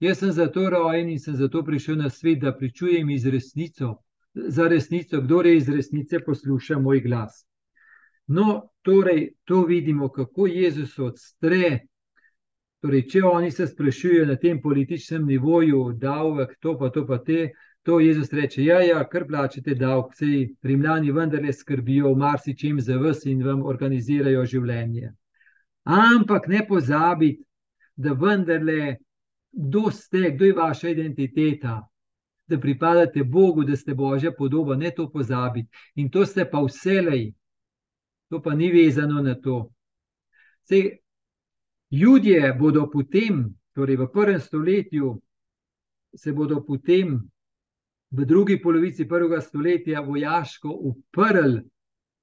Jaz 0.00 0.18
sem 0.18 0.32
zato 0.32 0.70
rojen 0.70 1.10
in 1.10 1.18
sem 1.18 1.36
zato 1.36 1.64
prišel 1.64 1.96
na 1.96 2.10
svet, 2.10 2.40
da 2.40 2.56
pričujem 2.56 3.10
iz 3.10 3.26
resnico, 3.26 3.98
za 4.34 4.68
resnico, 4.68 5.20
kdo 5.20 5.42
je 5.42 5.56
iz 5.56 5.68
resnice 5.68 6.20
posluša 6.26 6.78
moj 6.78 7.00
glas. 7.00 7.46
No, 8.26 8.70
torej, 8.82 9.32
to 9.44 9.64
vidimo, 9.64 10.08
kako 10.08 10.46
Jezus 10.46 10.98
odstre. 10.98 11.78
Torej, 12.80 13.02
če 13.08 13.22
oni 13.24 13.50
se 13.50 13.66
sprašujejo 13.66 14.26
na 14.26 14.36
tem 14.36 14.60
političnem 14.62 15.26
nivoju, 15.26 15.92
davek, 15.92 16.54
to 16.60 16.78
pa 16.78 16.88
to 16.90 17.04
pa 17.06 17.18
te, 17.18 17.50
to 17.82 18.00
Jezus 18.00 18.32
reče: 18.32 18.64
Ja, 18.64 18.80
ja, 18.80 19.02
kar 19.08 19.26
plačete 19.26 19.74
davek, 19.74 20.14
sej 20.16 20.48
rimljani 20.62 21.12
vendarle 21.12 21.52
skrbijo 21.52 22.14
v 22.14 22.22
marsičem 22.22 22.80
za 22.80 22.96
vas 22.96 23.26
in 23.26 23.42
vam 23.44 23.66
organizirajo 23.66 24.46
življenje. 24.46 25.12
Ampak 25.84 26.48
ne 26.48 26.64
pozabite, 26.68 27.44
da 27.96 28.12
vendarle, 28.12 28.96
kdo 29.52 29.90
ste, 29.90 30.30
kdo 30.36 30.44
je 30.44 30.52
vaša 30.56 30.88
identiteta, 30.88 31.80
da 32.50 32.58
pripadate 32.60 33.24
Bogu, 33.24 33.64
da 33.64 33.76
ste 33.76 33.94
Božja 33.94 34.32
podoba, 34.32 34.76
ne 34.76 34.90
to 34.90 35.08
pozabiti. 35.10 35.68
In 35.94 36.10
to 36.10 36.26
ste 36.26 36.44
pa 36.50 36.60
vselej, 36.64 37.32
to 38.28 38.42
pa 38.42 38.54
ni 38.54 38.72
vezano 38.72 39.22
na 39.22 39.34
to. 39.34 39.70
Sej, 40.68 40.98
ljudje 41.90 42.54
bodo 42.58 42.88
potem, 42.90 43.44
torej 43.74 43.96
v 43.96 44.08
prvem 44.12 44.40
stoletju, 44.40 45.14
se 46.14 46.32
bodo 46.32 46.64
potem 46.66 47.20
v 48.10 48.24
drugi 48.26 48.58
polovici 48.62 49.08
prvega 49.08 49.40
stoletja 49.40 50.00
vojaško 50.00 50.68
uprli 50.68 51.62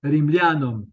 Rimljanom, 0.02 0.84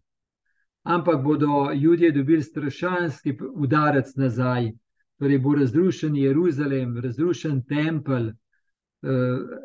ampak 0.83 1.23
bodo 1.23 1.71
ljudje 1.73 2.11
dobili 2.11 2.43
strašanski 2.43 3.37
udarec 3.53 4.15
nazaj. 4.15 4.71
Torej 5.19 5.39
bo 5.39 5.55
razrušen 5.55 6.15
Jeruzalem, 6.15 6.97
razrušen 6.99 7.61
tempelj, 7.63 8.33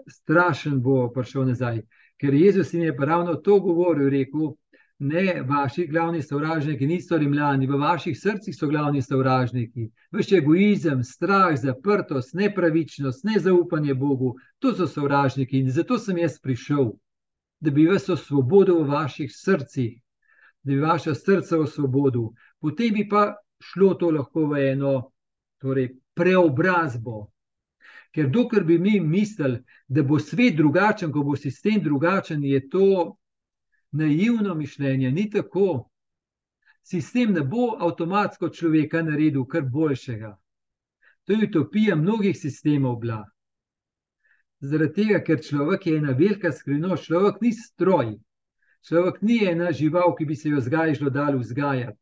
strašen 0.08 0.80
bo 0.82 1.08
prišel 1.14 1.46
nazaj. 1.46 1.82
Ker 2.20 2.34
Jezus 2.34 2.74
jim 2.74 2.82
je 2.82 2.96
ravno 2.98 3.34
to 3.34 3.60
govoril, 3.60 4.10
rekel: 4.10 4.54
Ne, 5.00 5.42
vaši 5.48 5.86
glavni 5.86 6.22
sovražniki 6.22 6.86
niso 6.86 7.16
rimljani, 7.16 7.66
v 7.66 7.78
vaših 7.80 8.18
srcih 8.20 8.56
so 8.56 8.66
glavni 8.68 9.00
sovražniki. 9.02 9.86
Vaš 10.12 10.32
egoizem, 10.32 11.00
strah, 11.04 11.54
zaprtost, 11.56 12.34
nepravičnost, 12.34 13.24
nezaupanje 13.24 13.94
Bogu, 13.94 14.34
to 14.58 14.74
so 14.74 14.86
sovražniki 14.86 15.58
in 15.58 15.70
zato 15.70 15.98
sem 15.98 16.18
jaz 16.18 16.36
prišel, 16.40 16.92
da 17.60 17.70
bi 17.70 17.86
vas 17.88 18.08
osvobodil 18.08 18.82
v 18.82 18.90
vaših 18.92 19.32
srcih, 19.32 19.96
da 20.62 20.72
bi 20.72 20.80
vaše 20.80 21.14
srce 21.14 21.56
osvobodil, 21.56 22.28
potem 22.60 22.92
bi 22.94 23.08
pa 23.08 23.36
šlo 23.60 23.94
to 23.94 24.10
lahko 24.10 24.46
v 24.52 24.66
eno 24.72 25.12
torej, 25.60 25.94
preobrazbo. 26.14 27.30
Ker 28.14 28.26
dokler 28.28 28.64
bi 28.64 28.78
mi 28.78 29.00
mislili, 29.00 29.62
da 29.88 30.02
bo 30.02 30.18
svet 30.18 30.56
drugačen, 30.56 31.12
ko 31.12 31.22
bo 31.22 31.36
sistem 31.36 31.82
drugačen, 31.82 32.44
je 32.44 32.68
to 32.68 33.16
naivno 33.92 34.54
mišljenje. 34.54 35.10
Ni 35.10 35.30
tako. 35.30 35.90
Sistem 36.82 37.32
ne 37.32 37.42
bo 37.42 37.76
avtomatsko 37.78 38.48
človeka 38.48 39.02
naredil 39.02 39.44
kar 39.46 39.62
boljšega. 39.62 40.32
To 41.24 41.32
je 41.32 41.46
utopija 41.46 41.96
mnogih 41.96 42.38
sistemov 42.38 42.96
bila. 42.98 43.24
Zaradi 44.60 44.94
tega, 44.94 45.20
ker 45.24 45.38
človek 45.40 45.86
je 45.86 45.96
ena 45.96 46.12
velika 46.12 46.52
skrivnost, 46.52 47.06
človek 47.06 47.40
ni 47.40 47.52
stroj, 47.52 48.10
človek 48.88 49.22
ni 49.22 49.38
ena 49.46 49.70
žival, 49.72 50.16
ki 50.18 50.26
bi 50.26 50.36
se 50.36 50.50
jo 50.50 50.60
zgajalo 50.60 51.10
dal 51.10 51.38
vzgajati. 51.38 51.96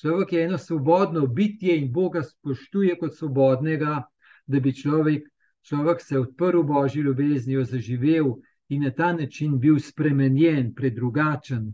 Človek 0.00 0.32
je 0.32 0.42
eno 0.44 0.58
svobodno 0.58 1.26
bitje 1.26 1.76
in 1.78 1.92
Boga 1.92 2.22
spoštuje 2.22 2.96
kot 2.98 3.14
svobodnega, 3.14 4.02
da 4.46 4.60
bi 4.60 4.72
človek, 4.74 5.28
človek 5.62 6.00
se 6.00 6.18
odprl 6.18 6.62
božji 6.62 7.02
ljubezni, 7.02 7.54
jo 7.54 7.64
zaživel 7.64 8.34
in 8.68 8.82
na 8.82 8.90
ta 8.90 9.12
način 9.12 9.58
bil 9.58 9.78
spremenjen, 9.78 10.74
predrugačen. 10.74 11.72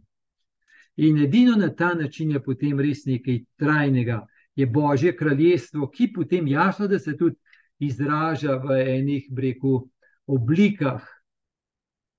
In 0.96 1.18
edino 1.18 1.57
na 1.57 1.68
ta 1.75 1.94
način 1.94 2.31
je 2.31 2.42
potem 2.42 2.81
res 2.81 3.05
nekaj 3.05 3.42
trajnega, 3.57 4.27
je 4.57 4.66
božje 4.66 5.16
kraljestvo, 5.16 5.90
ki 5.90 6.12
potem 6.12 6.49
jasno, 6.49 6.88
da 6.88 6.99
se 6.99 7.16
tudi 7.16 7.37
izraža 7.79 8.57
v 8.57 8.81
enih 8.96 9.27
breku 9.31 9.88
oblikah, 10.27 11.05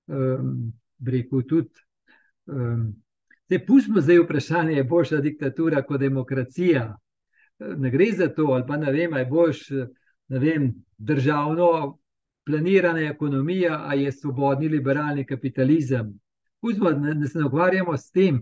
um, 0.07 0.71
breku 0.97 1.41
tudi. 1.41 1.73
Um, 2.45 2.93
Te 3.47 3.59
pustimo 3.65 4.01
zdaj 4.01 4.17
vprašanje, 4.19 4.73
je 4.75 4.83
boljša 4.83 5.17
diktatura 5.23 5.81
kot 5.81 5.99
demokracija. 5.99 6.97
Ne 7.59 7.91
gre 7.91 8.11
za 8.11 8.27
to, 8.27 8.43
ali 8.51 8.65
pa 8.67 8.77
ne 8.77 8.91
vem, 8.91 9.13
je 9.15 9.25
boljš 9.25 9.61
ne 10.27 10.39
vem, 10.39 10.73
državno 10.97 11.97
planirana 12.45 13.09
ekonomija, 13.09 13.81
ali 13.85 14.03
je 14.03 14.11
svobodni 14.11 14.67
liberalni 14.67 15.25
kapitalizem. 15.25 16.19
Pustimo, 16.61 16.91
da 16.91 17.27
se 17.27 17.39
ne 17.39 17.45
ukvarjamo 17.45 17.97
s 17.97 18.11
tem, 18.11 18.41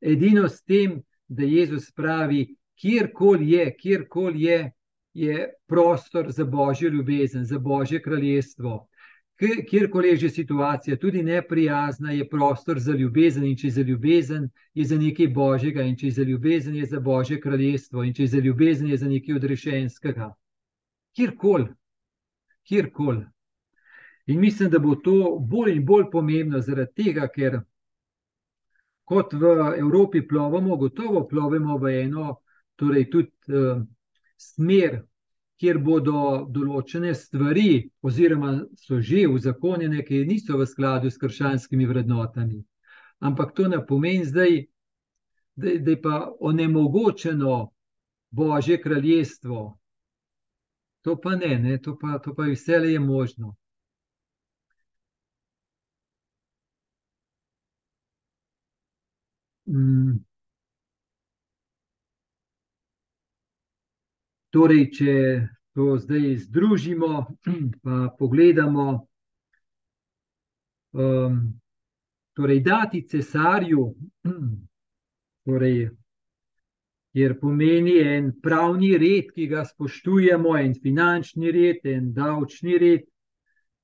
edino 0.00 0.48
s 0.48 0.62
tem, 0.62 1.02
da 1.28 1.42
Jezus 1.42 1.92
pravi, 1.92 2.56
kjerkoli 2.80 3.50
je, 3.50 3.76
kjerkoli 3.76 4.42
je, 4.42 4.72
je 5.14 5.52
prostor 5.66 6.32
za 6.32 6.44
božjo 6.44 6.88
ljubezen, 6.88 7.44
za 7.44 7.58
božje 7.58 8.02
kraljestvo. 8.02 8.88
Kjerkoli 9.70 10.08
je 10.08 10.16
že 10.16 10.28
situacija, 10.30 10.96
tudi 10.96 11.22
neprijazna, 11.22 12.12
je 12.12 12.28
prostor 12.28 12.78
za 12.78 12.92
ljubezen. 12.92 13.44
In 13.44 13.56
če 13.56 13.66
je 13.66 13.70
za 13.70 13.82
ljubezen, 13.82 14.48
je 14.74 14.84
za 14.84 14.98
nekaj 14.98 15.28
božjega, 15.28 15.82
in 15.82 15.96
če 15.96 16.06
je 16.06 16.10
za 16.10 16.22
ljubezen, 16.22 16.76
je 16.76 16.86
za 16.86 17.00
božje 17.00 17.40
kraljestvo, 17.40 18.04
in 18.04 18.14
če 18.14 18.22
je 18.22 18.26
za 18.26 18.38
ljubezen, 18.38 18.88
je 18.88 18.96
za 18.96 19.08
nekaj 19.08 19.34
odrešenskega. 19.34 20.34
Kjerkoli, 21.14 21.68
kjerkoli. 22.68 23.26
In 24.26 24.40
mislim, 24.40 24.70
da 24.70 24.78
bo 24.78 24.94
to 24.94 25.38
bolj 25.40 25.76
in 25.76 25.84
bolj 25.86 26.08
pomembno, 26.12 26.60
zaradi 26.60 27.04
tega, 27.04 27.28
ker 27.28 27.60
kot 29.04 29.34
v 29.36 29.50
Evropi 29.78 30.22
plovemo, 30.28 30.76
gotovo 30.76 31.26
plovemo 31.28 31.76
v 31.78 31.92
eno, 32.04 32.38
torej 32.76 33.10
tudi 33.10 33.52
uh, 33.52 33.82
smer, 34.40 35.02
kjer 35.60 35.78
bodo 35.78 36.46
določene 36.50 37.12
stvari, 37.14 37.84
oziroma 38.02 38.56
so 38.80 38.98
že 39.00 39.26
uzakonjene, 39.28 40.02
ki 40.02 40.24
niso 40.26 40.58
v 40.58 40.66
skladu 40.66 41.12
s 41.12 41.20
krščanskimi 41.20 41.86
vrednotami. 41.86 42.64
Ampak 43.20 43.54
to 43.54 43.68
ne 43.68 43.78
pomeni 43.86 44.24
zdaj, 44.26 44.64
da, 45.54 45.76
da 45.78 45.94
je 45.94 46.00
pa 46.02 46.16
onemogočeno 46.40 47.70
Božje 48.34 48.80
kraljestvo. 48.82 49.78
To 51.04 51.16
pa 51.20 51.36
ne, 51.36 51.58
ne? 51.58 51.78
To, 51.78 51.98
pa, 52.00 52.18
to 52.18 52.34
pa 52.34 52.46
vse 52.48 52.78
le 52.78 52.92
je 52.92 53.00
možno. 53.00 53.56
Mm. 59.66 60.24
Torej, 64.50 64.84
če 64.96 65.14
to 65.74 65.96
zdaj 65.98 66.36
združimo, 66.46 67.10
pa 67.82 68.08
pogledamo, 68.18 68.86
um, 70.92 71.38
torej 72.32 72.60
dati 72.64 73.02
cesarju, 73.08 73.84
torej, 75.44 75.90
jer 77.14 77.38
pomeni 77.40 77.98
en 78.02 78.32
pravni 78.42 78.96
red, 78.98 79.30
ki 79.34 79.46
ga 79.46 79.62
spoštujemo, 79.64 80.56
en 80.58 80.74
finančni 80.82 81.52
red, 81.54 81.84
en 81.86 82.12
davčni 82.12 82.78
red, 82.78 83.04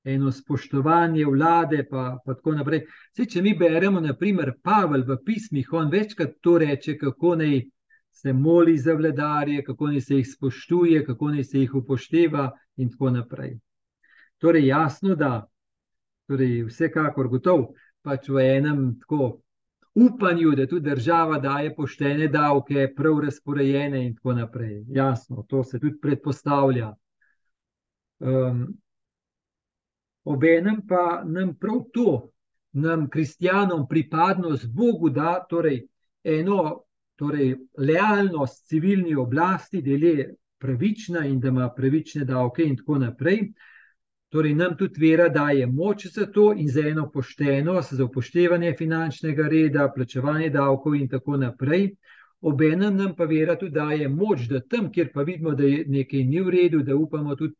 eno 0.03 0.31
spoštovanje 0.31 1.25
vlade, 1.25 1.85
pa, 1.89 2.17
pa 2.25 2.35
tako 2.35 2.57
naprej. 2.57 2.81
Vse, 3.13 3.27
če 3.31 3.43
mi 3.45 3.53
beremo, 3.57 4.01
naprimer, 4.03 4.55
Pavel 4.63 5.05
v 5.07 5.17
pismih, 5.25 5.69
on 5.73 5.91
večkrat 5.93 6.41
to 6.41 6.57
reče, 6.59 6.97
kako 6.97 7.35
naj 7.39 7.61
se 8.11 8.33
moli 8.33 8.75
za 8.77 8.93
vladarje, 8.99 9.63
kako 9.63 9.93
naj 9.93 10.01
se 10.01 10.19
jih 10.19 10.27
spoštuje, 10.27 11.05
kako 11.05 11.31
naj 11.31 11.43
se 11.43 11.63
jih 11.63 11.75
upošteva, 11.75 12.49
in 12.77 12.89
tako 12.91 13.09
naprej. 13.15 13.55
Torej, 14.41 14.67
jasno, 14.67 15.15
da 15.15 15.45
torej, 16.27 16.65
vsekakor 16.67 17.29
gotov, 17.29 17.69
pač 18.03 18.27
v 18.29 18.43
enem 18.57 18.83
tako 18.99 19.37
upanju, 19.95 20.51
da 20.55 20.67
tudi 20.67 20.89
država 20.89 21.39
daje 21.39 21.75
poštene 21.75 22.27
davke, 22.27 22.93
prav 22.95 23.19
razporejene, 23.19 24.05
in 24.05 24.15
tako 24.15 24.33
naprej. 24.33 24.85
Jasno, 24.87 25.45
to 25.49 25.63
se 25.63 25.79
tudi 25.79 25.97
predpostavlja. 26.01 26.95
Um, 28.19 28.67
Obenem 30.23 30.83
pa 30.87 31.23
nam 31.25 31.55
prav 31.57 31.79
to, 31.93 32.29
nam, 32.71 33.09
kristijanom, 33.09 33.87
pripadnost 33.89 34.67
Bogu 34.69 35.09
da, 35.09 35.45
torej 35.49 35.87
eno 36.23 36.83
torej 37.21 37.55
lealnost 37.77 38.67
civilni 38.67 39.15
oblasti, 39.15 39.81
da 39.81 39.91
je 39.91 40.35
pravična 40.57 41.25
in 41.25 41.39
da 41.39 41.47
ima 41.47 41.69
pravične 41.69 42.25
davke, 42.25 42.63
in 42.63 42.77
tako 42.77 42.97
naprej. 42.97 43.51
Torej, 44.31 44.53
nam 44.55 44.77
tudi 44.79 44.99
vera 44.99 45.27
daje 45.29 45.65
moč 45.67 46.05
za 46.07 46.25
to 46.25 46.53
in 46.57 46.69
za 46.71 46.81
eno 46.87 47.09
poštenost, 47.11 47.93
za 47.93 48.05
upoštevanje 48.05 48.73
finančnega 48.79 49.47
reda, 49.51 49.89
plačevanje 49.95 50.49
davkov 50.49 50.95
in 50.95 51.09
tako 51.09 51.37
naprej. 51.37 51.89
Obenem 52.41 52.95
nam 52.95 53.11
pa 53.15 53.25
vera 53.25 53.57
tudi 53.59 53.75
daje 53.75 54.07
moč, 54.09 54.47
da 54.47 54.61
tam, 54.61 54.87
kjer 54.91 55.09
pa 55.13 55.25
vidimo, 55.27 55.51
da 55.51 55.63
je 55.63 55.83
nekaj 55.87 56.23
ni 56.23 56.41
v 56.41 56.49
redu, 56.49 56.79
da 56.83 56.95
upamo 56.95 57.35
tudi 57.35 57.53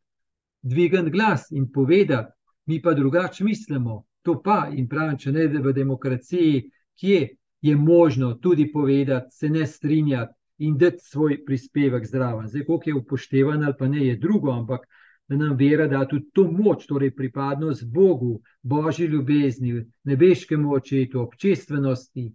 dvigati 0.62 1.10
glas 1.10 1.50
in 1.50 1.68
povedati, 1.72 2.32
mi 2.66 2.80
pa 2.82 2.94
drugače 2.94 3.44
mislimo. 3.44 4.04
To 4.22 4.40
pa 4.42 4.70
in 4.72 4.88
pravim, 4.88 5.18
če 5.18 5.32
ne 5.32 5.46
v 5.46 5.72
demokraciji, 5.76 6.70
kje 6.96 7.20
je 7.60 7.76
možno 7.76 8.34
tudi 8.34 8.70
povedati, 8.72 9.28
se 9.30 9.50
ne 9.50 9.66
strinjati 9.66 10.32
in 10.58 10.78
dati 10.78 11.04
svoj 11.04 11.44
prispevek 11.44 12.06
zraven. 12.06 12.48
Zdaj, 12.48 12.64
koliko 12.64 12.90
je 12.90 12.94
upoštevan 12.94 13.64
ali 13.64 13.74
pa 13.78 13.88
ne, 13.88 14.06
je 14.06 14.16
drugo, 14.16 14.52
ampak 14.52 14.88
nam 15.28 15.56
vera 15.56 15.86
da 15.88 16.04
tudi 16.08 16.30
to 16.32 16.44
moč, 16.50 16.86
torej 16.86 17.14
pripadnost 17.16 17.86
Bogu, 17.92 18.40
božji 18.62 19.06
ljubezni, 19.06 19.86
nebeškemu 20.04 20.72
očetu, 20.72 21.20
občestvenosti, 21.20 22.32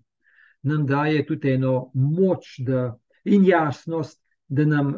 nam 0.64 0.86
daje 0.86 1.26
tudi 1.26 1.52
eno 1.52 1.92
moč 1.94 2.60
da, 2.60 2.98
in 3.24 3.46
jasnost, 3.46 4.22
da 4.48 4.66
nam 4.66 4.96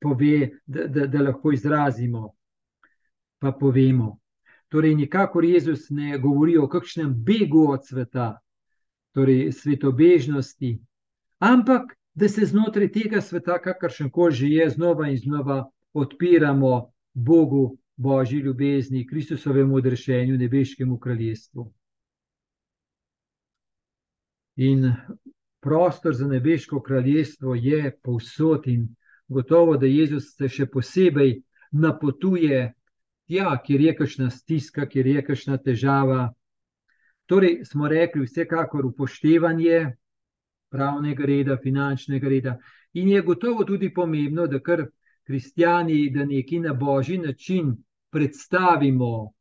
pove, 0.00 0.50
da, 0.66 0.86
da, 0.86 1.06
da 1.06 1.22
lahko 1.22 1.52
izrazimo, 1.52 2.34
pa 3.38 3.52
povemo. 3.52 4.18
Torej, 4.68 4.94
nikakor 4.94 5.44
Jezus 5.44 5.90
ne 5.90 6.18
govori 6.18 6.56
o 6.58 6.68
kakšnem 6.68 7.14
begu 7.24 7.68
od 7.70 7.86
sveta, 7.86 8.38
torej 9.14 9.52
svetobežnosti, 9.52 10.78
ampak 11.38 11.94
da 12.14 12.28
se 12.28 12.46
znotraj 12.46 12.90
tega 12.92 13.20
sveta, 13.20 13.58
kakršen 13.62 14.10
koli 14.10 14.34
že 14.34 14.48
je, 14.48 14.70
znova 14.70 15.08
in 15.08 15.16
znova 15.16 15.70
odpiramo 15.92 16.90
Bogu, 17.16 17.78
Božji 17.96 18.38
ljubezni, 18.44 19.06
Kristusovemu 19.06 19.74
odrešenju, 19.74 20.36
nebeškemu 20.36 20.98
kraljestvu. 20.98 21.72
In 24.56 24.92
prostor 25.60 26.14
za 26.14 26.28
nebeško 26.28 26.82
kraljestvo 26.82 27.54
je 27.54 27.98
povsod, 28.02 28.66
in 28.66 28.88
gotovo, 29.28 29.76
da 29.76 29.86
Jezus 29.86 30.34
se 30.36 30.48
še 30.48 30.66
posebej 30.66 31.40
napotuje 31.72 32.72
tja, 33.26 33.56
kjer 33.64 33.80
je 33.80 33.96
kakšna 33.96 34.30
stiska, 34.30 34.86
kjer 34.86 35.06
je 35.06 35.24
kakšna 35.24 35.58
težava, 35.58 36.34
Torej, 37.26 37.64
smo 37.64 37.88
rekli, 37.88 38.24
vsekakor 38.24 38.86
upoštevanje 38.86 39.96
pravnega 40.70 41.26
reda, 41.26 41.56
finančnega 41.62 42.28
reda. 42.28 42.58
In 42.94 43.08
je 43.08 43.22
gotovo 43.22 43.64
tudi 43.64 43.90
pomembno, 43.94 44.46
da 44.46 44.60
kar 44.60 44.86
kristijani, 45.26 46.10
da 46.10 46.24
neki 46.24 46.60
na 46.60 46.74
božji 46.74 47.18
način 47.18 47.76
predstavimo, 48.10 49.32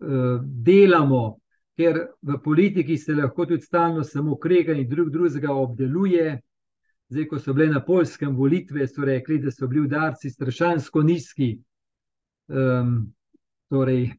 eh, 0.00 0.40
delamo, 0.42 1.38
ker 1.76 1.98
v 2.22 2.38
politiki 2.44 2.98
se 2.98 3.14
lahko 3.14 3.46
tudi 3.46 3.62
stalno 3.62 4.04
samo 4.04 4.36
krega 4.36 4.72
in 4.72 4.88
drug 4.88 5.10
drugega 5.10 5.52
obdeluje. 5.52 6.40
Zdaj, 7.08 7.26
ko 7.28 7.38
so 7.38 7.52
bile 7.52 7.68
na 7.72 7.80
polskem 7.84 8.36
volitve, 8.36 8.86
so 8.88 9.04
rekli, 9.04 9.38
da 9.38 9.50
so 9.50 9.66
bili 9.68 9.86
udarci 9.86 10.30
strašansko 10.30 11.02
nizki. 11.02 11.56
Um, 12.48 13.12
torej, 13.68 14.10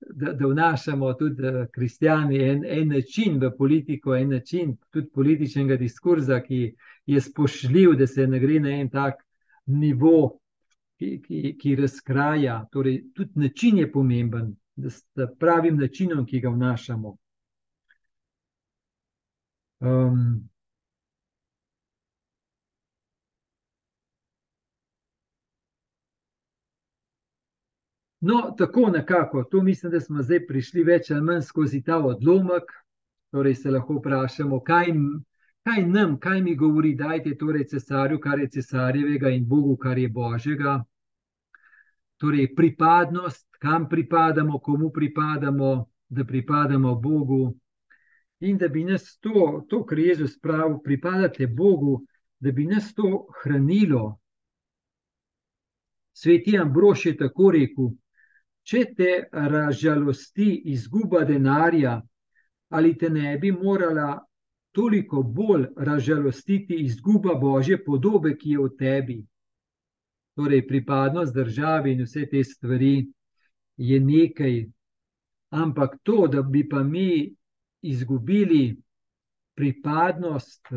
da, 0.00 0.32
da 0.32 0.46
vnašamo 0.46 1.12
tudi 1.14 1.46
uh, 1.46 1.66
kristijani 1.72 2.38
en, 2.44 2.64
en 2.64 2.88
način 2.88 3.38
v 3.40 3.50
politiko, 3.58 4.16
en 4.16 4.30
način 4.36 4.76
tudi 4.90 5.08
političnega 5.14 5.76
diskurza, 5.76 6.40
ki 6.40 6.74
je 7.06 7.20
spoštljiv, 7.20 7.96
da 7.98 8.06
se 8.06 8.26
ne 8.26 8.40
gre 8.40 8.60
na 8.60 8.70
en 8.80 8.90
tak 8.90 9.20
nivo, 9.66 10.41
ki, 11.26 11.56
ki, 11.60 11.74
razkraja. 11.76 12.60
Torej, 12.72 13.02
tudi 13.14 13.44
način 13.46 13.78
je 13.78 13.90
pomemben, 13.92 14.54
da 14.76 14.90
s 14.90 15.02
pravim 15.38 15.76
načinom, 15.80 16.26
ki 16.26 16.40
ga 16.40 16.54
vnašamo. 16.54 17.16
Um, 19.80 20.48
No, 28.22 28.54
tako 28.58 28.90
nekako, 28.90 29.44
to 29.44 29.62
mislim, 29.62 29.92
da 29.92 30.00
smo 30.00 30.22
zdaj 30.22 30.46
prišli 30.46 30.82
več 30.86 31.08
ali 31.10 31.24
manj 31.26 31.40
skozi 31.42 31.80
ta 31.82 31.96
odlomek. 31.98 32.68
Torej, 33.34 33.54
se 33.54 33.70
lahko 33.70 33.96
vprašamo, 33.96 34.60
kaj, 34.62 34.92
kaj 35.66 35.82
nam, 35.86 36.14
kaj 36.20 36.42
mi 36.42 36.54
govori, 36.56 36.94
da 36.94 37.14
je 37.14 37.34
torej 37.38 37.66
cesarju, 37.72 38.20
kar 38.20 38.38
je 38.38 38.48
cesarjevega, 38.48 39.30
in 39.30 39.48
Bogu, 39.48 39.76
kar 39.76 39.98
je 39.98 40.08
božjega. 40.08 40.76
Torej, 42.22 42.52
pripadnost, 42.54 43.48
kam 43.58 43.88
pripadamo, 43.88 44.58
komu 44.58 44.92
pripadamo, 44.94 45.70
da 46.08 46.24
pripadamo 46.24 46.94
Bogu. 46.94 47.54
In 48.40 48.58
da 48.58 48.68
bi 48.68 48.84
nas 48.84 49.18
to, 49.18 49.64
to 49.68 49.80
kar 49.86 49.98
je 49.98 50.12
Jezus 50.12 50.36
pravil, 50.38 50.76
pripadate 50.84 51.46
Bogu, 51.46 52.04
da 52.38 52.52
bi 52.52 52.66
nas 52.66 52.92
to 52.94 53.26
hranilo. 53.42 54.20
Sveti 56.12 56.58
Ambrož 56.58 57.06
je 57.06 57.16
tako 57.16 57.50
rekel: 57.50 57.90
Če 58.62 58.84
te 58.94 59.10
razžalosti 59.32 60.62
izguba 60.76 61.24
denarja, 61.26 61.96
ali 62.68 62.94
te 62.98 63.10
ne 63.10 63.34
bi 63.38 63.50
morala 63.52 64.20
toliko 64.70 65.22
bolj 65.22 65.66
razžalostiti 65.76 66.78
izguba 66.86 67.34
božje 67.34 67.82
podobe, 67.84 68.36
ki 68.38 68.50
je 68.50 68.58
v 68.58 68.72
tebi. 68.78 69.20
Torej, 70.34 70.66
pripadnost 70.66 71.34
državi 71.34 71.92
in 71.92 72.02
vse 72.02 72.26
te 72.30 72.44
stvari 72.44 73.06
je 73.76 74.00
nekaj, 74.00 74.64
ampak 75.50 75.98
to, 76.02 76.26
da 76.26 76.42
bi 76.42 76.68
pa 76.68 76.82
mi 76.82 77.34
izgubili 77.82 78.76
pripadnost 79.54 80.72
eh, 80.72 80.76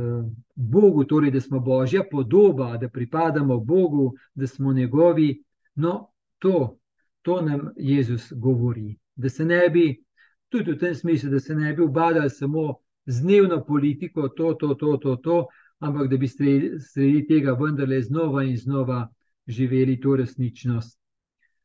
Bogu, 0.56 1.04
torej, 1.04 1.32
da 1.32 1.42
smo 1.42 1.60
božja 1.60 2.04
podoba, 2.12 2.78
da 2.78 2.90
pripadamo 2.90 3.60
Bogu, 3.60 4.14
da 4.34 4.48
smo 4.48 4.74
njegovi, 4.74 5.44
no, 5.76 6.12
to 6.40 6.78
to 7.26 7.42
nam 7.42 7.70
Jezus 7.78 8.34
govori. 8.36 8.98
Da 9.16 9.30
se 9.30 9.46
ne 9.46 9.70
bi, 9.70 10.04
tudi 10.50 10.72
v 10.72 10.78
tem 10.80 10.96
smislu, 10.96 11.30
da 11.30 11.40
se 11.40 11.56
ne 11.56 11.74
bi 11.74 11.82
ubadali 11.82 12.30
samo 12.30 12.74
z 13.06 13.22
dnevno 13.22 13.64
politiko, 13.66 14.30
to, 14.30 14.54
to, 14.54 14.74
to, 14.76 14.98
to, 14.98 15.16
to 15.16 15.46
ampak 15.80 16.10
da 16.10 16.18
bi 16.18 16.28
sredi 16.28 17.26
tega 17.28 17.54
vendarle 17.54 18.02
znova 18.02 18.44
in 18.44 18.58
znova 18.58 19.08
živeli 19.48 20.00
to 20.02 20.16
resničnost 20.16 21.00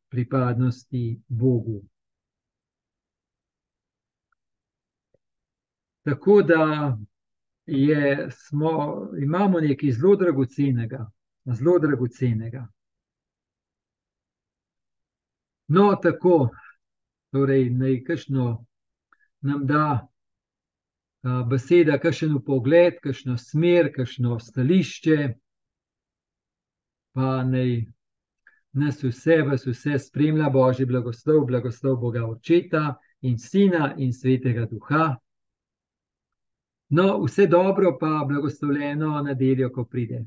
pripadnosti 0.09 1.21
Bogu. 1.29 1.83
Tako 6.03 6.43
da 6.43 6.97
je, 7.67 8.29
smo, 8.31 8.71
imamo 9.23 9.61
nekaj 9.61 9.93
zelo 9.93 10.17
dragocenega, 10.17 11.11
zelo 11.45 11.79
dragocenega. 11.79 12.67
No, 15.69 15.97
tako, 16.03 16.49
torej, 17.31 17.71
naj 17.71 18.03
kakšno 18.05 18.65
nam 19.41 19.67
da 19.67 19.85
a, 21.23 21.43
beseda, 21.51 21.99
kakšen 21.99 22.41
pogled, 22.47 22.99
kakšno 23.05 23.37
smer, 23.39 23.93
kakšno 23.95 24.39
stališče, 24.41 25.35
pa 27.13 27.45
naj 27.45 27.85
nas 28.73 29.03
vse, 29.05 29.43
vas 29.43 29.67
vse 29.67 29.99
spremlja 29.99 30.51
Božji 30.51 30.87
blagoslov, 30.87 31.45
blagoslov 31.47 31.97
Boga 32.01 32.27
Očeta 32.27 32.95
in 33.21 33.39
Sina 33.39 33.95
in 33.97 34.13
Svetega 34.13 34.67
Duha. 34.67 35.17
No, 36.91 37.23
vse 37.25 37.47
dobro, 37.47 37.97
pa 38.01 38.25
blagoslovljeno 38.29 39.23
nedeljo, 39.23 39.71
ko 39.73 39.85
pride. 39.85 40.25